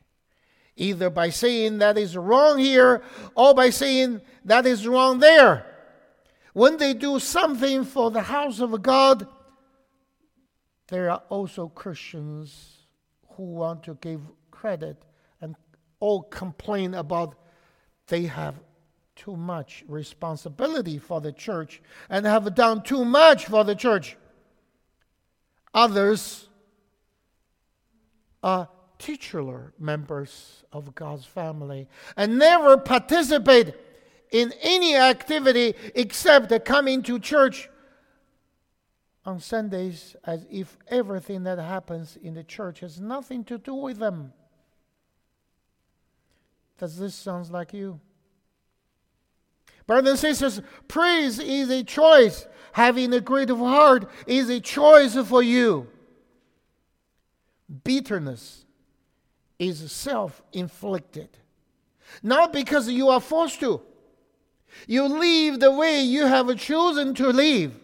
Either 0.76 1.10
by 1.10 1.28
saying 1.28 1.78
that 1.78 1.98
is 1.98 2.16
wrong 2.16 2.58
here 2.58 3.02
or 3.34 3.54
by 3.54 3.70
saying 3.70 4.20
that 4.44 4.66
is 4.66 4.86
wrong 4.86 5.18
there. 5.18 5.66
When 6.54 6.76
they 6.76 6.94
do 6.94 7.18
something 7.18 7.84
for 7.84 8.10
the 8.10 8.22
house 8.22 8.60
of 8.60 8.82
God, 8.82 9.26
there 10.88 11.10
are 11.10 11.22
also 11.28 11.68
Christians 11.68 12.86
who 13.36 13.44
want 13.44 13.82
to 13.84 13.94
give 14.00 14.20
credit 14.50 15.02
and 15.40 15.56
all 16.00 16.22
complain 16.22 16.94
about 16.94 17.34
they 18.08 18.24
have 18.24 18.56
too 19.16 19.36
much 19.36 19.84
responsibility 19.88 20.98
for 20.98 21.20
the 21.20 21.32
church 21.32 21.80
and 22.10 22.26
have 22.26 22.54
done 22.54 22.82
too 22.82 23.04
much 23.04 23.46
for 23.46 23.64
the 23.64 23.74
church. 23.74 24.16
Others 25.74 26.48
are 28.42 28.68
titular 29.02 29.74
members 29.80 30.62
of 30.72 30.94
God's 30.94 31.26
family 31.26 31.88
and 32.16 32.38
never 32.38 32.78
participate 32.78 33.74
in 34.30 34.54
any 34.62 34.94
activity 34.94 35.74
except 35.96 36.64
coming 36.64 37.02
to 37.02 37.18
church 37.18 37.68
on 39.26 39.40
Sundays 39.40 40.14
as 40.24 40.46
if 40.48 40.78
everything 40.88 41.42
that 41.42 41.58
happens 41.58 42.16
in 42.22 42.34
the 42.34 42.44
church 42.44 42.80
has 42.80 43.00
nothing 43.00 43.42
to 43.44 43.58
do 43.58 43.74
with 43.74 43.98
them. 43.98 44.32
Does 46.78 46.96
this 46.96 47.14
sound 47.16 47.50
like 47.50 47.72
you? 47.72 48.00
Brothers 49.86 50.10
and 50.10 50.18
sisters, 50.38 50.62
praise 50.86 51.40
is 51.40 51.70
a 51.70 51.82
choice. 51.82 52.46
Having 52.72 53.14
a 53.14 53.20
grateful 53.20 53.66
heart 53.66 54.08
is 54.28 54.48
a 54.48 54.60
choice 54.60 55.16
for 55.16 55.42
you. 55.42 55.88
Bitterness 57.84 58.64
is 59.62 59.90
self 59.92 60.42
inflicted, 60.52 61.28
not 62.22 62.52
because 62.52 62.88
you 62.88 63.08
are 63.08 63.20
forced 63.20 63.60
to. 63.60 63.80
You 64.86 65.04
live 65.04 65.60
the 65.60 65.70
way 65.70 66.02
you 66.02 66.26
have 66.26 66.56
chosen 66.58 67.14
to 67.14 67.28
live. 67.28 67.78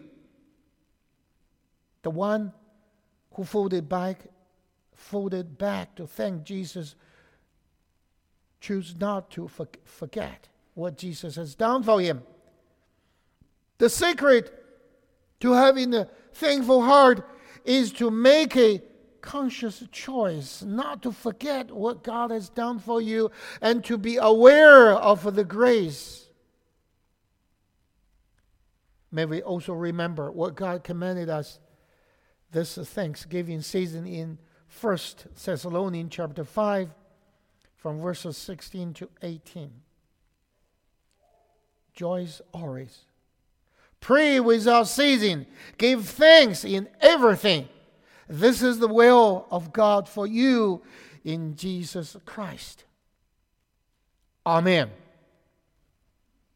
The 2.01 2.09
one 2.09 2.53
who 3.33 3.43
folded 3.43 3.87
back, 3.87 4.25
folded 4.95 5.57
back 5.57 5.95
to 5.95 6.07
thank 6.07 6.43
Jesus, 6.43 6.95
choose 8.59 8.95
not 8.99 9.29
to 9.31 9.49
forget 9.85 10.47
what 10.73 10.97
Jesus 10.97 11.35
has 11.35 11.55
done 11.55 11.83
for 11.83 12.01
him. 12.01 12.23
The 13.77 13.89
secret 13.89 14.53
to 15.39 15.53
having 15.53 15.93
a 15.93 16.09
thankful 16.33 16.81
heart 16.81 17.25
is 17.63 17.91
to 17.93 18.11
make 18.11 18.55
a 18.57 18.81
conscious 19.21 19.83
choice 19.91 20.61
not 20.61 21.01
to 21.03 21.11
forget 21.11 21.71
what 21.71 22.03
God 22.03 22.31
has 22.31 22.49
done 22.49 22.79
for 22.79 23.01
you 23.01 23.31
and 23.61 23.83
to 23.85 23.97
be 23.97 24.17
aware 24.17 24.91
of 24.93 25.35
the 25.35 25.43
grace. 25.43 26.27
May 29.11 29.25
we 29.25 29.41
also 29.41 29.73
remember 29.73 30.31
what 30.31 30.55
God 30.55 30.83
commanded 30.83 31.29
us 31.29 31.59
this 32.51 32.75
Thanksgiving 32.75 33.61
season 33.61 34.05
in 34.05 34.37
1 34.81 34.97
Thessalonians 35.43 36.11
chapter 36.11 36.43
5 36.43 36.89
from 37.77 37.99
verses 37.99 38.37
16 38.37 38.93
to 38.93 39.09
18. 39.21 39.71
Joyce 41.93 42.41
always. 42.53 43.05
Pray 43.99 44.39
without 44.39 44.87
ceasing. 44.87 45.45
Give 45.77 46.07
thanks 46.07 46.63
in 46.63 46.87
everything. 47.01 47.67
This 48.29 48.61
is 48.61 48.77
the 48.77 48.87
will 48.87 49.47
of 49.49 49.73
God 49.73 50.07
for 50.07 50.27
you 50.27 50.83
in 51.25 51.55
Jesus 51.55 52.15
Christ. 52.25 52.85
Amen. 54.45 54.91